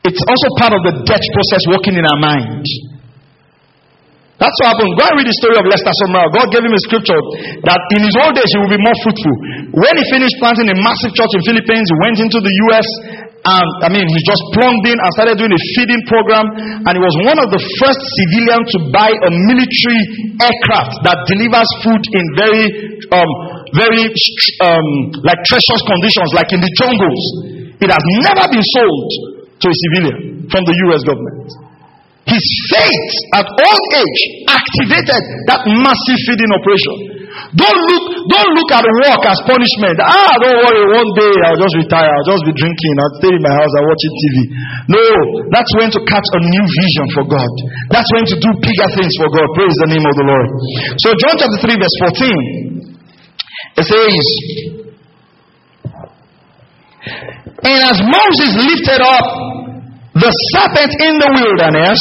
[0.08, 2.64] it's also part of the death process working in our mind.
[4.38, 4.94] That's what happened.
[4.94, 6.30] Go and read the story of Lester Sumrall.
[6.30, 7.18] God gave him a scripture
[7.66, 9.34] that in his old age he will be more fruitful.
[9.82, 12.88] When he finished planting a massive church in Philippines, he went into the US
[13.38, 16.46] and I mean he just plumbed in and started doing a feeding program
[16.86, 20.02] and he was one of the first civilians to buy a military
[20.38, 22.64] aircraft that delivers food in very
[23.10, 23.30] um,
[23.74, 24.06] very
[24.62, 24.86] um,
[25.26, 27.22] like treacherous conditions like in the jungles.
[27.82, 31.48] It has never been sold to a civilian from the US government.
[32.28, 37.18] His faith at old age activated that massive feeding operation.
[37.56, 39.96] Don't look, don't look at work as punishment.
[40.04, 43.40] Ah, don't worry, one day I'll just retire, I'll just be drinking, I'll stay in
[43.40, 44.36] my house, I'll watching TV.
[44.92, 45.04] No,
[45.48, 47.52] that's when to catch a new vision for God.
[47.88, 49.48] That's when to do bigger things for God.
[49.56, 50.48] Praise the name of the Lord.
[51.00, 52.78] So John chapter 3, verse 14.
[53.80, 54.24] It says,
[57.66, 59.26] And as Moses lifted up
[60.18, 61.98] the serpent in the wilderness,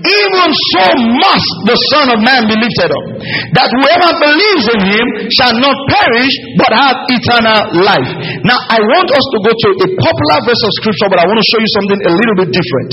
[0.00, 0.84] even so
[1.20, 3.06] must the Son of Man be lifted up,
[3.52, 8.08] that whoever believes in him shall not perish but have eternal life.
[8.48, 11.38] Now, I want us to go to a popular verse of scripture, but I want
[11.44, 12.90] to show you something a little bit different.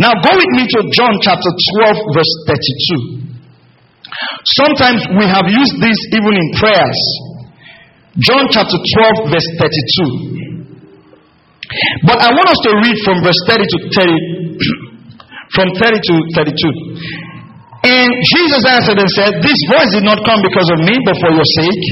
[0.00, 1.50] Now, go with me to John chapter
[1.84, 2.32] 12, verse
[3.20, 3.28] 32.
[4.56, 7.00] Sometimes we have used this even in prayers.
[8.24, 10.53] John chapter 12, verse 32.
[12.06, 14.14] But I want us to read from verse 30 to 30,
[15.56, 17.24] from 30 to 32.
[17.84, 21.28] And Jesus answered and said, This voice did not come because of me, but for
[21.28, 21.84] your sake.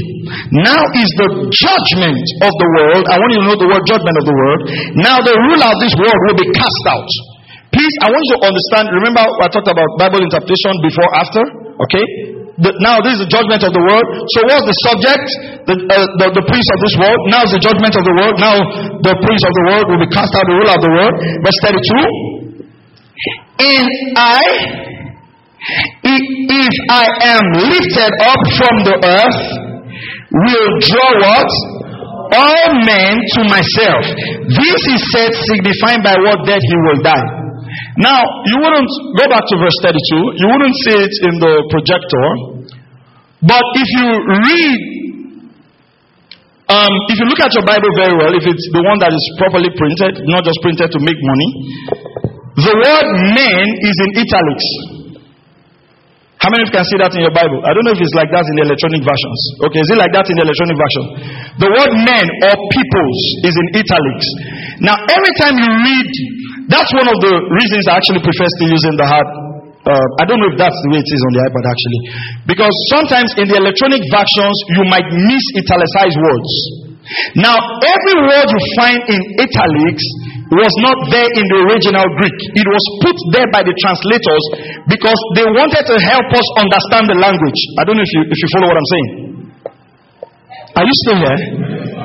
[0.65, 3.05] Now is the judgment of the world.
[3.13, 4.59] I want you to know the word judgment of the world.
[4.97, 7.11] Now the ruler of this world will be cast out.
[7.69, 8.85] Please, I want you to understand.
[8.89, 11.43] Remember, I talked about Bible interpretation before, after.
[11.85, 12.05] Okay?
[12.53, 14.05] The, now this is the judgment of the world.
[14.37, 15.25] So what's the subject?
[15.65, 17.17] The, uh, the, the prince of this world.
[17.33, 18.35] Now is the judgment of the world.
[18.37, 18.61] Now
[19.01, 21.13] the prince of the world will be cast out, the ruler of the world.
[21.41, 22.33] Verse 32.
[23.57, 24.43] And I,
[26.05, 27.43] if I am
[27.73, 29.41] lifted up from the earth,
[30.45, 31.49] will draw what?
[32.37, 34.03] All men to myself.
[34.45, 37.42] This is said signifying by what death he will die.
[37.97, 38.91] Now, you wouldn't
[39.21, 42.27] go back to verse 32, you wouldn't see it in the projector,
[43.45, 44.79] but if you read,
[46.73, 49.23] um, if you look at your Bible very well, if it's the one that is
[49.37, 51.49] properly printed, not just printed to make money,
[52.65, 54.67] the word men is in italics.
[56.41, 57.63] How many of you can see that in your Bible?
[57.63, 59.39] I don't know if it's like that in the electronic versions.
[59.63, 61.03] Okay, is it like that in the electronic version?
[61.55, 64.27] The word men or peoples is in italics.
[64.83, 66.11] Now, every time you read
[66.71, 69.27] that's one of the reasons I actually prefer still using the hard.
[69.83, 71.99] Uh, I don't know if that's the way it is on the iPad actually.
[72.47, 76.51] Because sometimes in the electronic versions, you might miss italicized words.
[77.35, 80.05] Now, every word you find in italics
[80.55, 82.39] was not there in the original Greek.
[82.55, 84.43] It was put there by the translators
[84.87, 87.59] because they wanted to help us understand the language.
[87.75, 89.09] I don't know if you, if you follow what I'm saying.
[90.79, 91.39] Are you still here?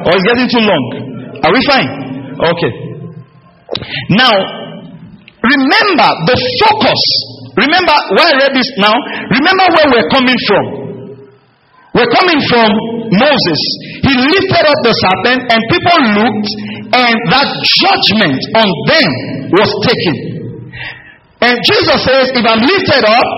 [0.03, 0.83] Or is getting too long?
[1.47, 1.91] Are we fine?
[2.43, 2.88] Okay.
[4.16, 4.33] Now,
[5.45, 7.03] remember the focus.
[7.59, 8.95] Remember where I read this now.
[9.35, 10.64] Remember where we're coming from.
[11.97, 12.69] We're coming from
[13.11, 13.61] Moses.
[14.05, 16.51] He lifted up the serpent, and people looked,
[16.95, 17.49] and that
[17.83, 19.09] judgment on them
[19.57, 20.16] was taken.
[21.41, 23.29] And Jesus says, If I'm lifted up,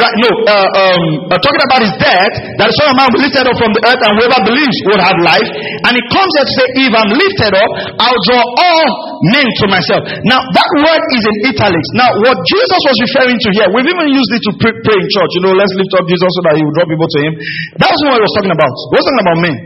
[0.00, 3.44] Right, no, uh, um, uh, talking about his death, that Son of Man will lifted
[3.44, 5.44] up from the earth, and whoever believes will have life.
[5.84, 7.70] And he comes to say, If I'm lifted up,
[8.00, 8.88] I'll draw all
[9.36, 10.00] men to myself.
[10.24, 11.88] Now, that word is in italics.
[11.92, 15.04] Now, what Jesus was referring to here, we've even used it to pray, pray in
[15.12, 15.32] church.
[15.36, 17.32] You know, let's lift up Jesus so that he will draw people to him.
[17.76, 18.72] That was what he was talking about.
[18.72, 19.56] He was talking about men.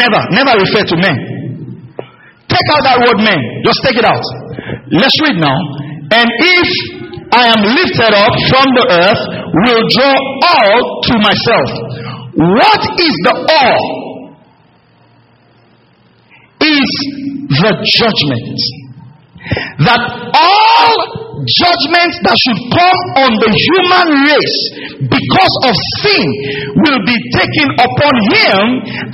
[0.00, 1.16] Never, never refer to men.
[2.48, 3.40] Take out that word men.
[3.68, 4.24] Just take it out.
[4.88, 5.56] Let's read now.
[6.16, 6.99] And if
[7.30, 9.22] I am lifted up from the earth
[9.66, 10.16] will draw
[10.50, 11.70] all to myself.
[12.34, 13.82] What is the all?
[16.60, 16.90] Is
[17.50, 18.58] the judgment.
[19.86, 20.02] That
[20.34, 20.96] all
[21.46, 24.60] judgments that should come on the human race
[25.08, 25.74] because of
[26.04, 26.26] sin
[26.84, 28.64] will be taken upon him,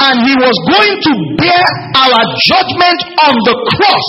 [0.03, 1.65] and he was going to bear
[2.01, 4.09] our judgment on the cross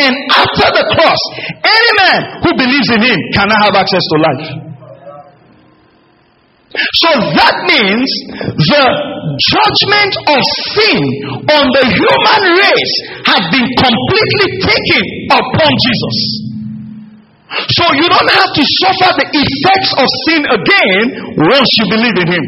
[0.00, 1.22] and after the cross,
[1.60, 4.70] any man who believes in him cannot have access to life.
[6.70, 8.08] So that means
[8.54, 8.84] the
[9.42, 10.40] judgment of
[10.70, 11.02] sin
[11.50, 12.94] on the human race
[13.26, 16.16] has been completely taken upon Jesus.
[17.74, 21.02] So you don't have to suffer the effects of sin again
[21.42, 22.44] once you believe in Him.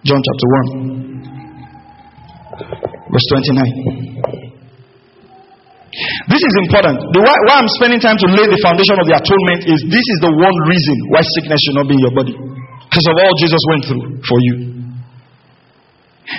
[0.00, 0.46] John chapter
[0.80, 1.12] 1,
[3.12, 4.30] verse 29.
[6.30, 6.96] This is important.
[7.12, 10.06] The why, why, I'm spending time to lay the foundation of the atonement is this
[10.06, 12.32] is the one reason why sickness should not be in your body.
[12.32, 14.54] Because of all Jesus went through for you.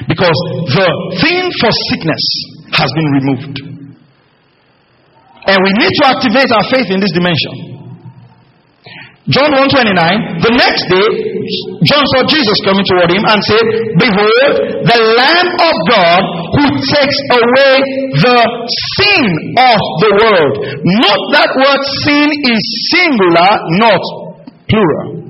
[0.07, 0.37] Because
[0.71, 0.87] the
[1.21, 2.23] thing for sickness
[2.73, 3.55] has been removed.
[5.45, 7.70] And we need to activate our faith in this dimension.
[9.29, 11.07] John 129, the next day,
[11.85, 13.65] John saw Jesus coming toward him and said,
[14.01, 14.45] Behold,
[14.81, 16.21] the Lamb of God
[16.57, 17.73] who takes away
[18.17, 18.39] the
[18.97, 19.23] sin
[19.61, 20.53] of the world.
[20.81, 24.01] Note that word sin is singular, not
[24.65, 25.20] plural.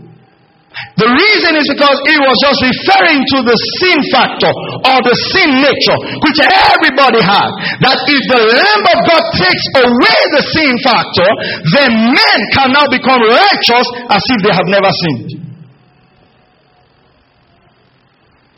[0.99, 5.63] The reason is because he was just referring to the sin factor or the sin
[5.63, 7.49] nature, which everybody had.
[7.79, 11.29] That if the Lamb of God takes away the sin factor,
[11.79, 15.41] then men can now become righteous as if they have never sinned.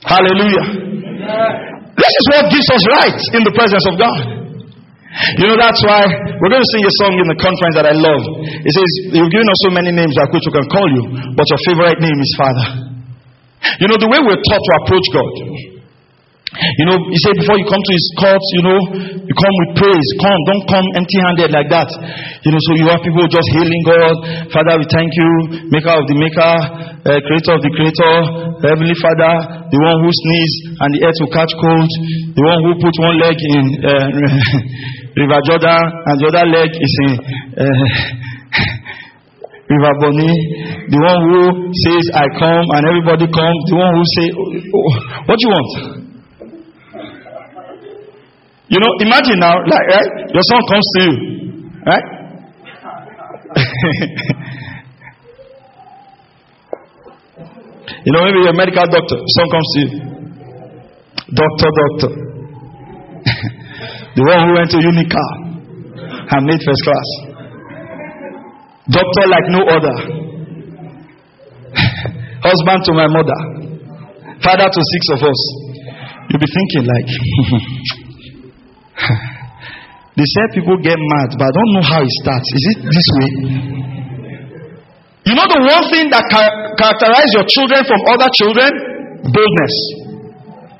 [0.03, 0.65] Hallelujah.
[1.95, 4.42] This is what gives us rights in the presence of God.
[5.37, 7.93] You know, that's why we're going to sing a song in the conference that I
[7.93, 8.23] love.
[8.65, 11.03] It says, You've given us so many names that we can call you,
[11.37, 12.67] but your favorite name is Father.
[13.77, 15.33] You know, the way we're taught to approach God.
[16.53, 18.79] You know, he said before you come to his courts, you know,
[19.25, 20.09] you come with praise.
[20.21, 21.89] Come, don't come empty handed like that.
[22.45, 24.15] You know, so you have people just hailing God.
[24.53, 25.29] Father, we thank you.
[25.73, 26.53] Maker of the maker,
[27.09, 28.15] uh, creator of the creator,
[28.69, 29.33] heavenly father,
[29.73, 31.89] the one who sneezed and the earth will catch cold,
[32.37, 33.65] the one who put one leg in.
[33.81, 35.77] Uh, River Jordan,
[36.09, 36.41] and the other
[36.73, 37.21] is in
[37.53, 37.61] uh,
[39.69, 40.33] River Boni.
[40.89, 43.61] The one who says, I come, and everybody comes.
[43.69, 44.89] The one who say, oh,
[45.29, 46.01] What do you want?
[48.73, 50.33] You know, imagine now, like, right?
[50.33, 51.13] Your son comes to you,
[51.85, 52.01] right?
[58.03, 59.89] you know, maybe a medical doctor, son comes to you.
[61.37, 62.32] Doctor, doctor.
[64.13, 65.25] The one who went to Unica
[66.29, 67.33] and made first class.
[68.93, 69.97] Doctor like no other.
[72.45, 73.33] Husband to my mother.
[74.43, 75.39] Father to six of us.
[76.29, 77.09] You'll be thinking like,
[80.17, 82.45] they said people get mad, but I don't know how it starts.
[82.53, 83.29] Is it this way?
[85.25, 88.69] You know the one thing that char- characterizes your children from other children?
[89.23, 89.75] Boldness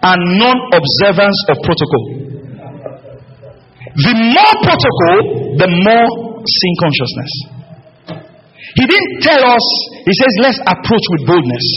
[0.03, 2.22] and non observance of protocol.
[3.93, 5.17] The more protocol,
[5.61, 6.07] the more
[6.41, 7.33] sin consciousness.
[8.73, 9.65] He didn't tell us,
[10.01, 11.67] he says, let's approach with boldness.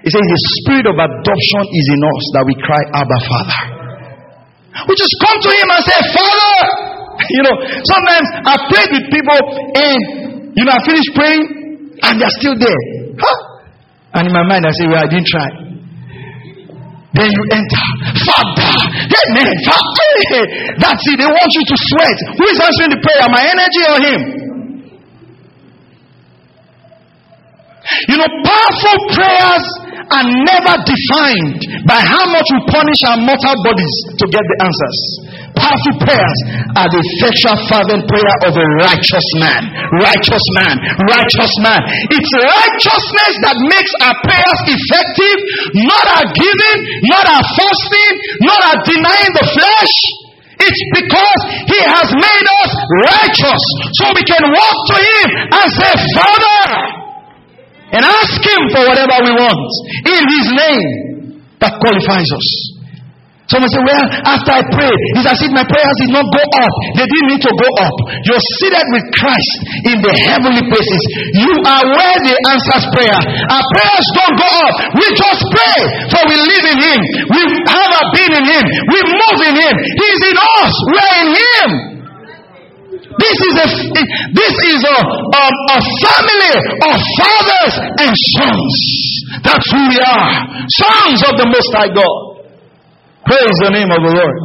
[0.00, 3.60] He says, the spirit of adoption is in us that we cry, Abba, Father.
[4.88, 6.56] We just come to him and say, Father.
[7.30, 12.36] You know, sometimes I prayed with people and, you know, I finish praying and they're
[12.42, 12.82] still there.
[13.14, 13.38] Huh?
[14.18, 15.46] And in my mind, I say, well, I didn't try.
[17.14, 17.84] Then you enter.
[18.26, 18.74] Father.
[19.06, 19.54] Amen.
[19.70, 20.42] Father.
[20.82, 21.16] That's it.
[21.18, 22.18] They want you to sweat.
[22.38, 23.26] Who is answering the prayer?
[23.30, 24.20] My energy or him?
[28.08, 29.64] You know, powerful prayers
[30.10, 34.98] are never defined by how much we punish our mortal bodies to get the answers.
[35.54, 36.38] Powerful prayers
[36.74, 39.62] are the effectual fervent prayer of a righteous man.
[40.02, 40.74] Righteous man.
[41.06, 41.80] Righteous man.
[42.10, 45.38] It's righteousness that makes our prayers effective,
[45.86, 49.94] not our giving, not our fasting, not our denying the flesh.
[50.58, 51.40] It's because
[51.70, 52.70] He has made us
[53.14, 53.62] righteous
[54.00, 57.03] so we can walk to Him and say, Father,
[57.94, 59.70] and ask Him for whatever we want
[60.10, 60.90] in His name
[61.62, 62.74] that qualifies us.
[63.44, 66.74] Someone say, Well, after I prayed, it's as if my prayers did not go up.
[66.96, 67.96] They didn't need to go up.
[68.24, 69.52] You're seated with Christ
[69.84, 71.02] in the heavenly places.
[71.36, 73.20] You are where the answers prayer.
[73.52, 74.74] Our prayers don't go up.
[74.96, 75.78] We just pray,
[76.08, 77.00] for we live in Him.
[77.36, 78.64] We have our being in Him.
[78.64, 79.74] We move in Him.
[79.76, 80.72] He's in us.
[80.88, 81.93] We're in Him.
[83.14, 83.66] This is a
[84.34, 88.74] this is a, a, a family of fathers and sons.
[89.44, 90.30] That's who we are.
[90.66, 92.18] Sons of the Most High God.
[93.22, 94.36] Praise the name of the Lord.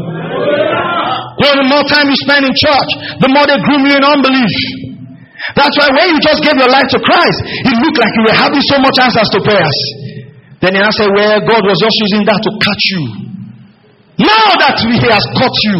[1.40, 2.92] Know, the more time you spend in church,
[3.24, 4.54] the more they groom you in unbelief.
[5.56, 8.38] That's why when you just gave your life to Christ, it looked like you were
[8.38, 9.80] having so much answers to prayers.
[10.62, 13.04] Then you answer, Well, God was just using that to catch you.
[14.20, 15.78] Now that He has caught you,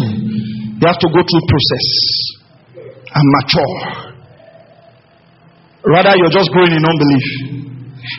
[0.80, 2.39] you have to go through process
[3.14, 3.74] and mature.
[5.80, 7.26] Rather, you're just growing in unbelief.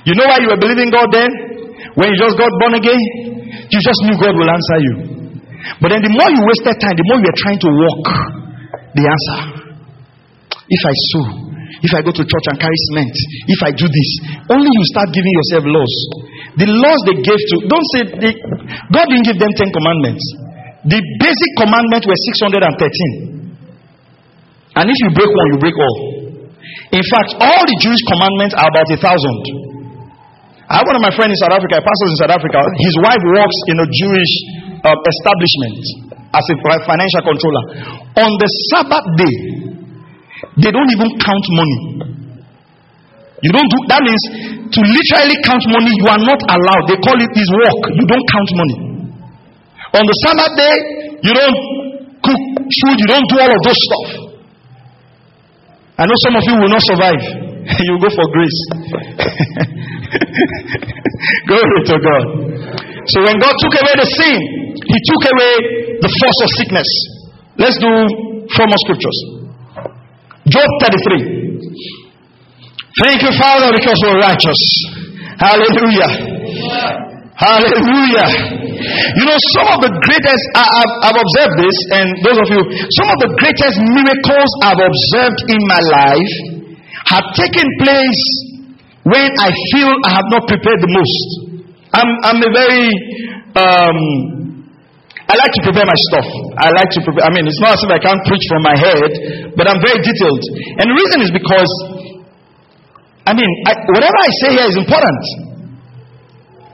[0.06, 1.30] You know why you were believing God then?
[1.96, 3.02] When you just got born again?
[3.70, 4.94] You just knew God will answer you.
[5.78, 8.04] But then the more you wasted time, the more you were trying to walk
[8.98, 9.40] the answer.
[10.72, 11.26] If I sow,
[11.84, 13.14] if I go to church and carry cement,
[13.50, 14.10] if I do this,
[14.50, 15.96] only you start giving yourself laws.
[16.58, 18.34] The laws they gave to, don't say, they,
[18.92, 20.24] God didn't give them 10 commandments.
[20.88, 23.41] The basic commandment were 613.
[24.82, 25.98] And if you break one, you break all.
[26.90, 29.42] In fact, all the Jewish commandments are about a thousand.
[30.66, 32.58] I have one of my friends in South Africa, a pastor in South Africa.
[32.82, 34.34] His wife works in a Jewish
[34.82, 35.84] uh, establishment
[36.34, 36.56] as a
[36.88, 37.64] financial controller.
[38.26, 39.36] On the Sabbath day,
[40.66, 41.80] they don't even count money.
[43.46, 44.24] You don't do that means
[44.74, 46.84] to literally count money, you are not allowed.
[46.90, 47.80] They call it this work.
[48.02, 48.78] You don't count money.
[49.94, 50.76] On the Sabbath day,
[51.22, 51.60] you don't
[52.24, 54.21] cook food, you don't do all of those stuff.
[56.02, 57.22] I know some of you will not survive.
[57.86, 58.60] you go for grace.
[61.46, 62.26] Glory to God.
[63.06, 65.54] So when God took away the sin, He took away
[66.02, 66.90] the force of sickness.
[67.62, 67.94] Let's do
[68.50, 69.14] four more scriptures.
[70.50, 71.70] Job 33.
[73.06, 74.58] Thank you, Father, because we're righteous.
[75.38, 76.10] Hallelujah.
[77.38, 78.61] Hallelujah.
[79.18, 82.62] You know, some of the greatest, I, have I've observed this, and those of you,
[82.98, 86.34] some of the greatest miracles I've observed in my life
[87.12, 88.24] have taken place
[89.04, 91.28] when I feel I have not prepared the most.
[91.92, 92.88] I'm, I'm a very,
[93.58, 93.98] um,
[95.28, 96.28] I like to prepare my stuff.
[96.60, 98.76] I like to prepare, I mean, it's not as if I can't preach from my
[98.78, 99.12] head,
[99.58, 100.44] but I'm very detailed.
[100.80, 101.72] And the reason is because,
[103.28, 105.51] I mean, I, whatever I say here is important.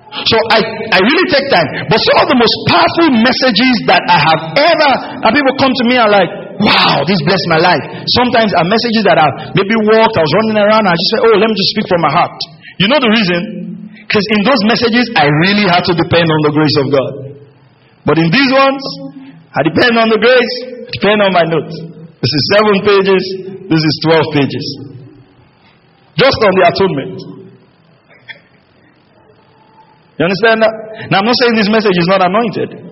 [0.08, 1.68] So I, I really take time.
[1.92, 4.92] But some of the most powerful messages that I have ever,
[5.28, 6.32] and people come to me and like,
[6.64, 7.84] wow, this blessed my life.
[8.16, 11.36] Sometimes are messages that I've maybe walked, I was running around, I just say, oh,
[11.36, 12.38] let me just speak from my heart.
[12.80, 13.42] You know the reason?
[14.08, 17.12] Because in those messages, I really had to depend on the grace of God.
[18.08, 18.84] But in these ones,
[19.52, 20.54] I depend on the grace,
[20.96, 21.76] depend on my notes.
[22.24, 23.24] This is seven pages,
[23.68, 24.66] this is 12 pages.
[26.16, 27.37] Just on the atonement.
[30.18, 30.74] You understand that?
[31.14, 32.88] Now, I'm not saying this message is not anointed.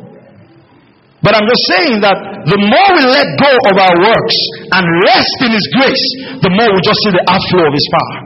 [1.25, 4.37] But I'm just saying that the more we let go of our works
[4.69, 6.05] and rest in His grace,
[6.37, 8.17] the more we just see the outflow of His power.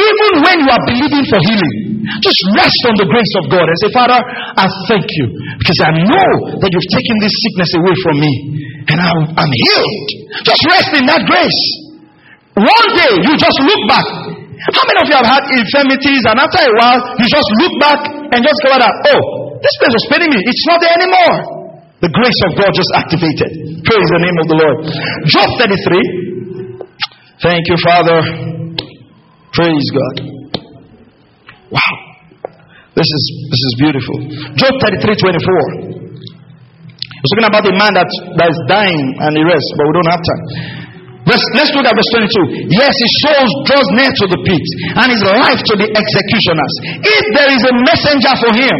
[0.00, 3.76] Even when you are believing for healing, just rest on the grace of God and
[3.84, 4.16] say, Father,
[4.56, 5.26] I thank you
[5.60, 6.30] because I know
[6.64, 8.32] that you've taken this sickness away from me
[8.88, 10.08] and I'm, I'm healed.
[10.48, 11.60] Just rest in that grace.
[12.56, 14.08] One day you just look back.
[14.64, 18.00] How many of you have had infirmities and after a while you just look back
[18.32, 18.94] and just cover that.
[19.12, 19.22] Oh,
[19.62, 20.40] this place was paining me.
[20.42, 21.36] It's not there anymore.
[22.02, 23.50] The grace of God just activated.
[23.82, 24.76] Praise the name of the Lord.
[25.32, 27.40] Job 33.
[27.40, 28.18] Thank you, Father.
[29.52, 30.16] Praise God.
[31.72, 31.94] Wow.
[32.96, 33.22] This is
[33.52, 34.16] this is beautiful.
[34.56, 35.16] Job 33,
[35.92, 35.96] 24.
[37.26, 40.12] We're talking about a man that, that is dying and he rests, but we don't
[40.14, 40.42] have time.
[41.26, 42.70] Verse, let's look at verse 22.
[42.70, 46.74] Yes, his soul draws near to the pit, and his life to the executioners.
[47.02, 48.76] If there is a messenger for him,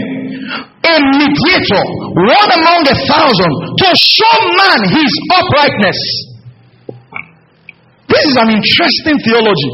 [0.87, 1.83] a mediator,
[2.15, 5.11] one among a thousand, to show man his
[5.43, 5.99] uprightness.
[8.07, 9.73] This is an interesting theology.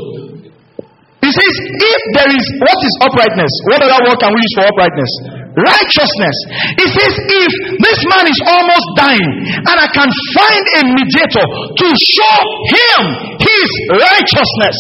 [1.21, 4.65] He says, if there is what is uprightness, what other word can we use for
[4.65, 5.42] uprightness?
[5.53, 6.37] Righteousness.
[6.81, 9.31] He says, if this man is almost dying
[9.69, 12.37] and I can find a mediator to show
[12.73, 13.01] him
[13.37, 14.79] his righteousness,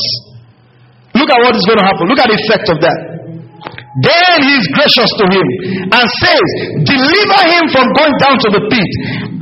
[1.13, 2.09] look at what is going to happen.
[2.09, 2.99] Look at the effect of that.
[4.01, 5.47] Then he is gracious to him
[5.93, 6.47] and says,
[6.89, 8.91] Deliver him from going down to the pit.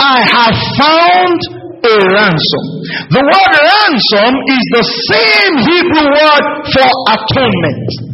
[0.03, 1.39] I have found
[1.87, 2.64] a ransom.
[3.14, 8.10] The word ransom is the same Hebrew word for atonement.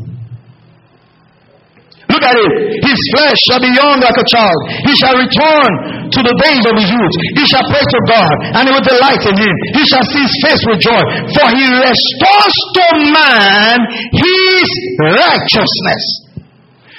[2.82, 4.58] His flesh shall be young like a child.
[4.86, 5.70] He shall return
[6.10, 7.14] to the days of his youth.
[7.38, 9.54] He shall pray to God, and he will delight in him.
[9.74, 11.02] He shall see his face with joy.
[11.34, 13.76] For he restores to man
[14.14, 14.68] his
[15.02, 16.02] righteousness.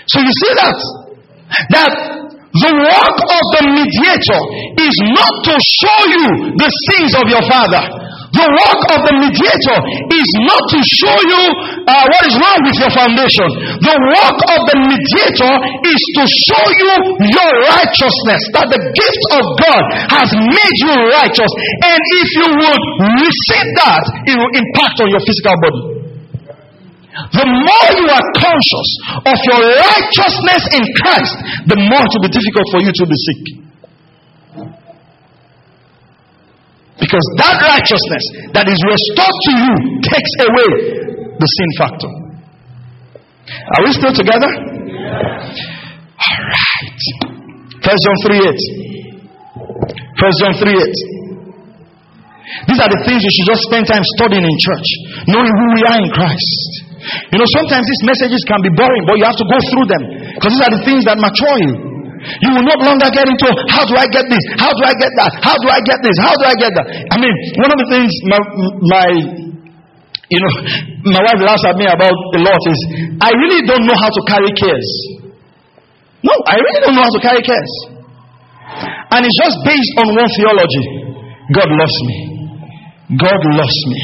[0.08, 0.78] So you see that?
[1.72, 1.92] That
[2.58, 4.42] the work of the mediator
[4.80, 6.26] is not to show you
[6.58, 7.84] the sins of your father.
[8.38, 9.78] The work of the mediator
[10.14, 11.44] is not to show you
[11.90, 13.50] uh, what is wrong with your foundation.
[13.82, 16.92] The work of the mediator is to show you
[17.34, 19.84] your righteousness, that the gift of God
[20.22, 21.52] has made you righteous.
[21.82, 22.82] And if you would
[23.26, 25.82] receive that, it will impact on your physical body.
[27.18, 28.90] The more you are conscious
[29.26, 31.36] of your righteousness in Christ,
[31.66, 33.67] the more it will be difficult for you to be sick.
[37.18, 39.74] Because that righteousness that is restored to you
[40.06, 40.70] takes away
[41.34, 42.12] the sin factor.
[43.74, 44.46] Are we still together?
[44.46, 47.02] All right.
[47.82, 48.54] First John 3 8.
[50.14, 52.70] First John 3 8.
[52.70, 54.88] These are the things you should just spend time studying in church,
[55.26, 56.70] knowing who we are in Christ.
[57.34, 60.04] You know, sometimes these messages can be boring, but you have to go through them
[60.38, 61.87] because these are the things that mature you.
[62.44, 64.44] You will not longer get into how do I get this?
[64.60, 65.32] How do I get that?
[65.42, 66.16] How do I get this?
[66.20, 66.88] How do I get that?
[67.12, 68.40] I mean, one of the things my,
[68.88, 69.08] my
[70.28, 70.54] you know,
[71.08, 72.80] my wife laughs at me about a lot is
[73.24, 74.90] I really don't know how to carry cares.
[76.20, 77.74] No, I really don't know how to carry cares.
[79.16, 80.86] And it's just based on one theology
[81.56, 82.37] God loves me.
[83.08, 84.02] God loves me.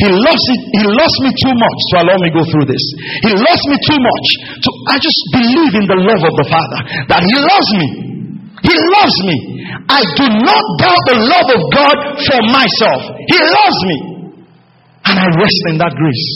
[0.00, 0.60] He loves it.
[0.72, 2.80] He loves me too much to allow me go through this.
[3.28, 4.26] He loves me too much
[4.64, 4.68] to.
[4.88, 6.80] I just believe in the love of the Father
[7.12, 7.88] that He loves me.
[8.64, 9.36] He loves me.
[9.92, 13.00] I do not doubt the love of God for myself.
[13.28, 13.96] He loves me.
[15.12, 16.26] And I rest in that grace.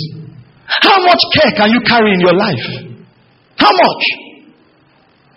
[0.68, 2.93] How much care can you carry in your life?
[3.56, 4.02] How much?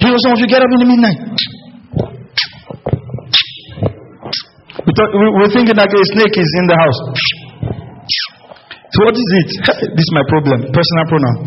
[0.03, 1.19] You know, some of you get up in the midnight.
[4.95, 6.99] Thought, We're thinking that a snake is in the house.
[8.95, 9.49] So what is it?
[9.91, 10.57] This is my problem.
[10.71, 11.37] Personal pronoun.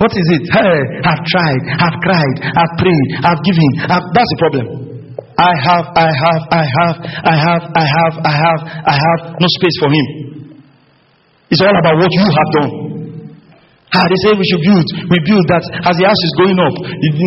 [0.00, 0.42] What is it?
[0.50, 3.70] Hey, I've tried, I've cried, I've prayed, I've given.
[3.86, 4.66] I've, that's the problem.
[5.38, 9.48] I have, I have, I have, I have, I have, I have, I have no
[9.62, 10.06] space for him.
[11.54, 12.72] It's all about what you have done.
[13.92, 14.88] Ah, they say we should build.
[15.06, 16.74] We build that as the house is going up,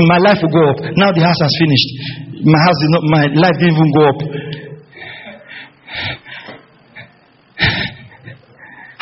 [0.10, 0.80] my life will go up.
[0.98, 1.90] Now the house has finished.
[2.42, 4.20] My house not, my life didn't even go up.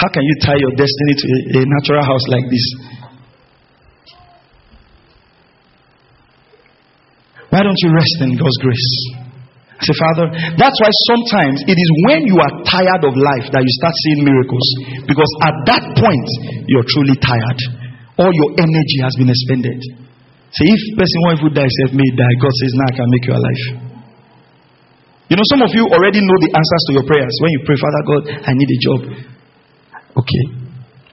[0.03, 2.65] How can you tie your destiny to a, a natural house like this?
[7.47, 8.91] Why don't you rest in God's grace?
[9.79, 10.27] I say, Father,
[10.59, 14.27] that's why sometimes it is when you are tired of life that you start seeing
[14.27, 14.67] miracles.
[15.07, 16.27] Because at that point,
[16.67, 17.59] you're truly tired.
[18.19, 19.79] All your energy has been expended.
[20.51, 23.23] Say, if person one food die, self may die, God says, now I can make
[23.23, 23.63] you alive.
[25.31, 27.31] You know, some of you already know the answers to your prayers.
[27.39, 29.32] When you pray, Father God, I need a job.
[30.13, 30.63] Okay.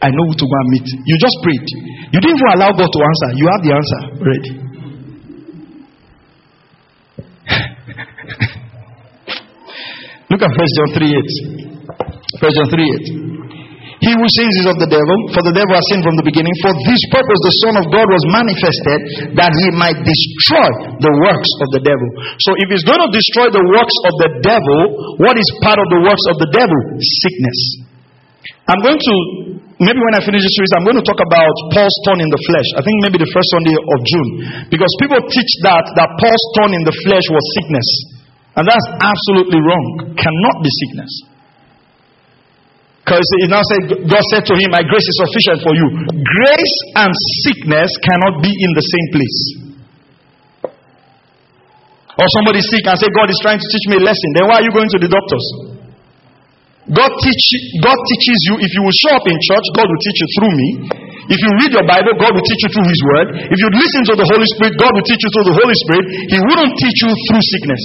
[0.01, 0.89] I know who to go and meet.
[1.05, 1.61] You just prayed.
[2.13, 3.37] You didn't even allow God to answer.
[3.37, 4.57] You have the answer already.
[10.33, 12.41] Look at 1 John 3 8.
[12.41, 13.29] 1 John 3 8.
[14.01, 16.57] He who sins is of the devil, for the devil has sinned from the beginning.
[16.65, 20.73] For this purpose the Son of God was manifested, that he might destroy
[21.05, 22.09] the works of the devil.
[22.41, 25.85] So if he's going to destroy the works of the devil, what is part of
[25.93, 26.81] the works of the devil?
[26.97, 27.90] Sickness.
[28.71, 29.15] I'm going to,
[29.83, 32.39] maybe when I finish this series, I'm going to talk about Paul's thorn in the
[32.39, 32.69] flesh.
[32.79, 34.29] I think maybe the first Sunday of June.
[34.71, 37.89] Because people teach that, that Paul's thorn in the flesh was sickness.
[38.55, 40.15] And that's absolutely wrong.
[40.15, 41.11] Cannot be sickness.
[43.03, 45.87] Because he now said, God said to him, My grace is sufficient for you.
[46.15, 47.11] Grace and
[47.43, 49.39] sickness cannot be in the same place.
[52.23, 54.31] Or somebody sick and say, God is trying to teach me a lesson.
[54.39, 55.80] Then why are you going to the doctors?
[56.91, 57.45] God, teach,
[57.87, 60.55] God teaches you, if you will show up in church, God will teach you through
[60.59, 60.69] me.
[61.31, 63.27] If you read your Bible, God will teach you through His Word.
[63.47, 66.05] If you listen to the Holy Spirit, God will teach you through the Holy Spirit.
[66.27, 67.85] He wouldn't teach you through sickness.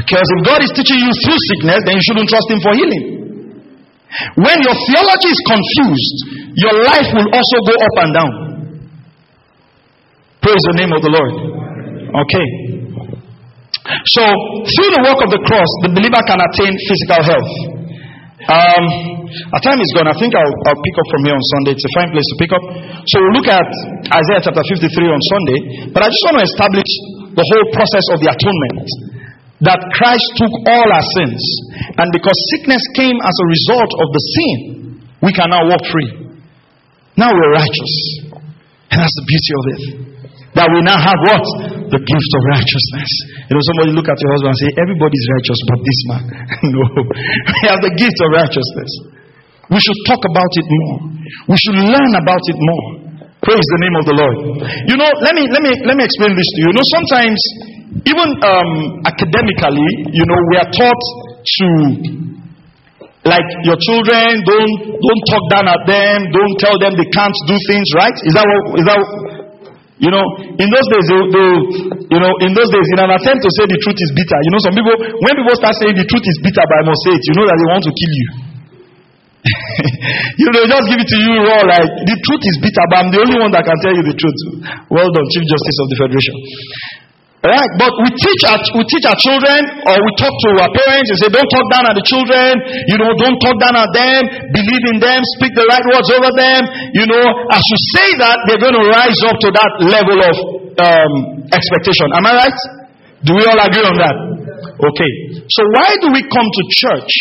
[0.00, 3.04] Because if God is teaching you through sickness, then you shouldn't trust Him for healing.
[4.40, 6.16] When your theology is confused,
[6.56, 8.32] your life will also go up and down.
[10.40, 11.32] Praise the name of the Lord.
[12.24, 12.73] Okay.
[13.84, 14.24] So,
[14.64, 17.52] through the work of the cross, the believer can attain physical health.
[18.48, 18.84] Um,
[19.52, 20.08] our time is gone.
[20.08, 21.76] I think I'll, I'll pick up from here on Sunday.
[21.76, 22.64] It's a fine place to pick up.
[23.04, 23.68] So, we'll look at
[24.08, 25.58] Isaiah chapter 53 on Sunday.
[25.92, 26.90] But I just want to establish
[27.36, 28.88] the whole process of the atonement
[29.68, 31.44] that Christ took all our sins.
[32.00, 34.58] And because sickness came as a result of the sin,
[35.20, 36.40] we can now walk free.
[37.20, 37.94] Now we're righteous.
[38.88, 40.13] And that's the beauty of it.
[40.54, 41.44] That we now have what?
[41.90, 43.10] The gift of righteousness.
[43.50, 46.24] You know, somebody look at your husband and say, Everybody's righteous but this man.
[46.74, 46.84] no.
[47.58, 48.90] We have the gift of righteousness.
[49.66, 50.96] We should talk about it more.
[51.50, 52.86] We should learn about it more.
[53.42, 54.36] Praise the name of the Lord.
[54.88, 56.68] You know, let me let me let me explain this to you.
[56.72, 57.38] You know, sometimes
[58.08, 58.70] even um,
[59.04, 61.02] academically, you know, we are taught
[61.44, 61.68] to
[63.24, 67.56] like your children don't don't talk down at them, don't tell them they can't do
[67.68, 68.16] things, right?
[68.28, 69.00] Is that what is that
[70.02, 70.24] you know,
[70.58, 71.48] in those days, they, they,
[72.10, 74.50] you know, in those days, in an attempt to say the truth is bitter, you
[74.50, 77.12] know, some people, when people start saying the truth is bitter, but I must say
[77.14, 78.28] it, you know that they want to kill you.
[80.40, 82.96] you know, they just give it to you raw, like the truth is bitter, but
[83.06, 84.38] I'm the only one that can tell you the truth.
[84.90, 86.36] Well done, Chief Justice of the Federation.
[87.44, 87.70] Right?
[87.76, 91.18] But we teach our we teach our children or we talk to our parents and
[91.20, 92.56] say, Don't talk down at the children,
[92.88, 96.32] you know, don't talk down at them, believe in them, speak the right words over
[96.32, 96.64] them.
[96.96, 97.20] You know,
[97.52, 100.34] as you say that, they're going to rise up to that level of
[100.80, 101.12] um,
[101.52, 102.08] expectation.
[102.16, 102.58] Am I right?
[103.28, 104.16] Do we all agree on that?
[104.80, 105.12] Okay.
[105.44, 107.12] So why do we come to church?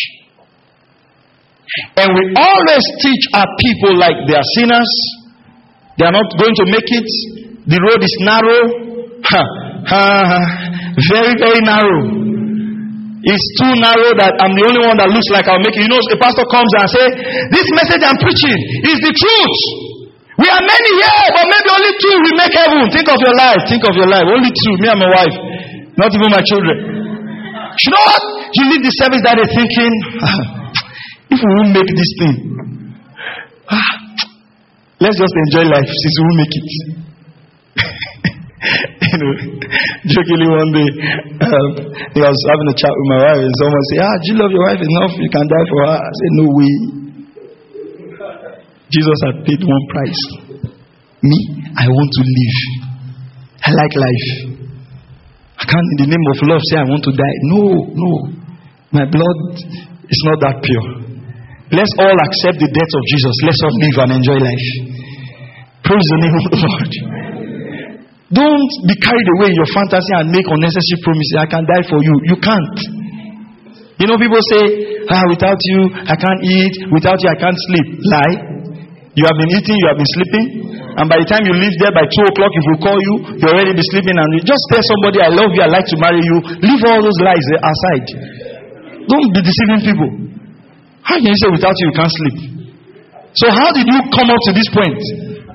[2.00, 4.92] And we always teach our people like they are sinners,
[6.00, 7.10] they are not going to make it,
[7.68, 9.63] the road is narrow.
[9.86, 12.02] Huh very, very narrow.
[13.24, 15.88] It's too narrow that I'm the only one that looks like I'll make it.
[15.88, 17.06] You know, the pastor comes and say,
[17.56, 19.62] This message I'm preaching is the truth.
[20.44, 22.84] We are many here, but maybe only two will make heaven.
[22.92, 23.62] Think of your life.
[23.70, 24.28] Think of your life.
[24.28, 25.36] Only two, me and my wife.
[25.96, 26.78] Not even my children.
[27.80, 28.24] You know what?
[28.54, 29.94] You leave the service that they're thinking,
[31.32, 32.36] if we won't make this thing,
[33.72, 33.94] ah,
[35.00, 36.70] let's just enjoy life since we won't make it.
[39.20, 39.34] know,
[40.14, 40.90] jokingly one day,
[41.44, 41.70] um,
[42.14, 44.52] I was having a chat with my wife, and someone said, Ah, do you love
[44.54, 45.14] your wife enough?
[45.18, 45.98] You can die for her.
[46.02, 46.74] I said, No way.
[48.94, 50.22] Jesus had paid one price.
[51.26, 51.40] Me,
[51.74, 52.58] I want to live.
[53.64, 54.28] I like life.
[55.58, 57.36] I can't, in the name of love, say I want to die.
[57.50, 57.62] No,
[57.96, 58.12] no.
[58.94, 59.40] My blood
[60.06, 60.88] is not that pure.
[61.74, 63.34] Let's all accept the death of Jesus.
[63.48, 64.68] Let's all live and enjoy life.
[65.82, 67.23] Praise the name of the Lord.
[68.34, 71.34] Don't be carried away in your fantasy and make unnecessary promises.
[71.38, 72.14] I can die for you.
[72.34, 72.78] You can't.
[74.02, 74.64] You know, people say,
[75.06, 75.80] ah, without you,
[76.10, 76.74] I can't eat.
[76.90, 77.88] Without you, I can't sleep.
[78.10, 78.36] Lie.
[79.14, 80.46] You have been eating, you have been sleeping.
[80.98, 83.46] And by the time you leave there by 2 o'clock, if we call you, you
[83.46, 84.18] already be sleeping.
[84.18, 86.38] And you just tell somebody, I love you, I like to marry you.
[86.66, 88.08] Leave all those lies aside.
[89.06, 90.10] Don't be deceiving people.
[91.06, 92.38] How can you say without you, you can't sleep?
[93.38, 95.02] So, how did you come up to this point?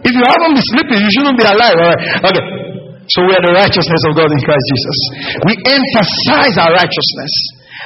[0.07, 1.75] If you haven't been sleeping, you shouldn't be alive.
[1.75, 2.03] All right.
[2.31, 2.58] Okay.
[3.09, 4.99] So we are the righteousness of God in Christ Jesus.
[5.49, 7.33] We emphasize our righteousness.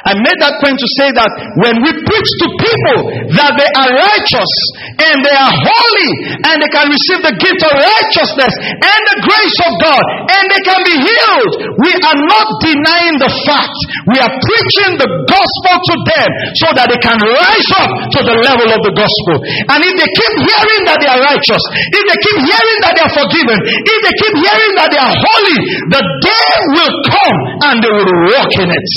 [0.03, 1.31] I made that point to say that
[1.63, 2.99] when we preach to people
[3.39, 4.53] that they are righteous
[4.99, 6.11] and they are holy
[6.43, 8.53] and they can receive the gift of righteousness
[8.83, 11.53] and the grace of God and they can be healed,
[11.87, 13.79] we are not denying the fact.
[14.11, 18.37] We are preaching the gospel to them so that they can rise up to the
[18.43, 19.37] level of the gospel.
[19.71, 21.63] And if they keep hearing that they are righteous,
[21.95, 25.15] if they keep hearing that they are forgiven, if they keep hearing that they are
[25.15, 25.59] holy,
[25.95, 27.37] the day will come
[27.71, 28.91] and they will walk in it.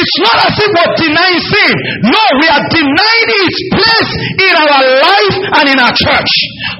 [0.00, 1.72] It's not as if we're denying sin.
[2.08, 6.32] No, we are denying its place in our life and in our church.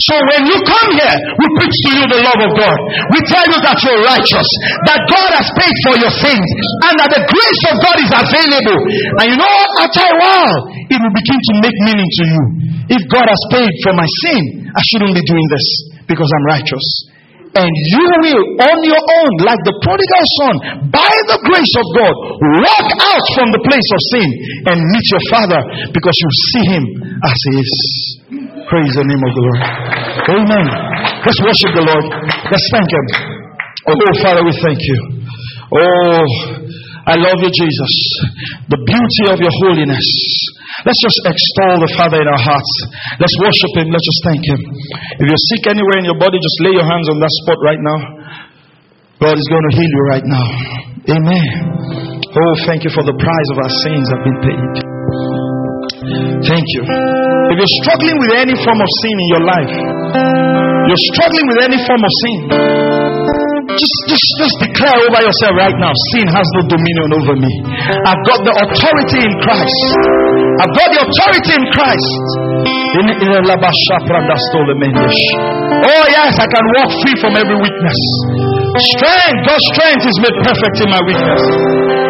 [0.06, 2.78] So when you come here, we preach to you the love of God.
[3.12, 4.48] We tell you that you're righteous,
[4.88, 6.48] that God has paid for your sins,
[6.86, 8.80] and that the grace of God is available.
[9.20, 9.58] And you know?
[9.80, 10.56] After a while,
[10.88, 12.42] it will begin to make meaning to you.
[12.94, 15.66] If God has paid for my sin, I shouldn't be doing this
[16.06, 17.10] because I'm righteous
[17.50, 20.54] and you will on your own, like the prodigal son,
[20.94, 22.14] by the grace of God,
[22.62, 24.28] walk out from the place of sin
[24.70, 25.60] and meet your father
[25.90, 26.84] because you see him
[27.26, 27.72] as he is.
[28.70, 29.60] Praise the name of the Lord.
[30.30, 30.66] Amen.
[31.26, 32.06] Let's worship the Lord.
[32.46, 33.06] Let's thank him.
[33.90, 34.98] Oh, Father, we thank you.
[35.74, 36.69] Oh,
[37.06, 37.92] I love you, Jesus.
[38.68, 40.06] The beauty of your holiness.
[40.84, 42.72] Let's just extol the Father in our hearts.
[43.16, 43.88] Let's worship Him.
[43.88, 44.60] Let's just thank Him.
[45.20, 47.80] If you're sick anywhere in your body, just lay your hands on that spot right
[47.80, 47.98] now.
[49.20, 50.46] God is going to heal you right now.
[51.12, 51.52] Amen.
[52.30, 54.74] Oh, thank you for the price of our sins have been paid.
[56.46, 56.82] Thank you.
[56.84, 59.74] If you're struggling with any form of sin in your life,
[60.88, 62.38] you're struggling with any form of sin,
[63.76, 67.52] just, just, just declare over yourself right now sin has no dominion over me.
[68.06, 69.86] I've got the authority in Christ.
[70.60, 72.12] I've got the authority in Christ.
[75.86, 77.98] Oh, yes, I can walk free from every weakness.
[78.98, 82.09] Strength, God's strength is made perfect in my weakness.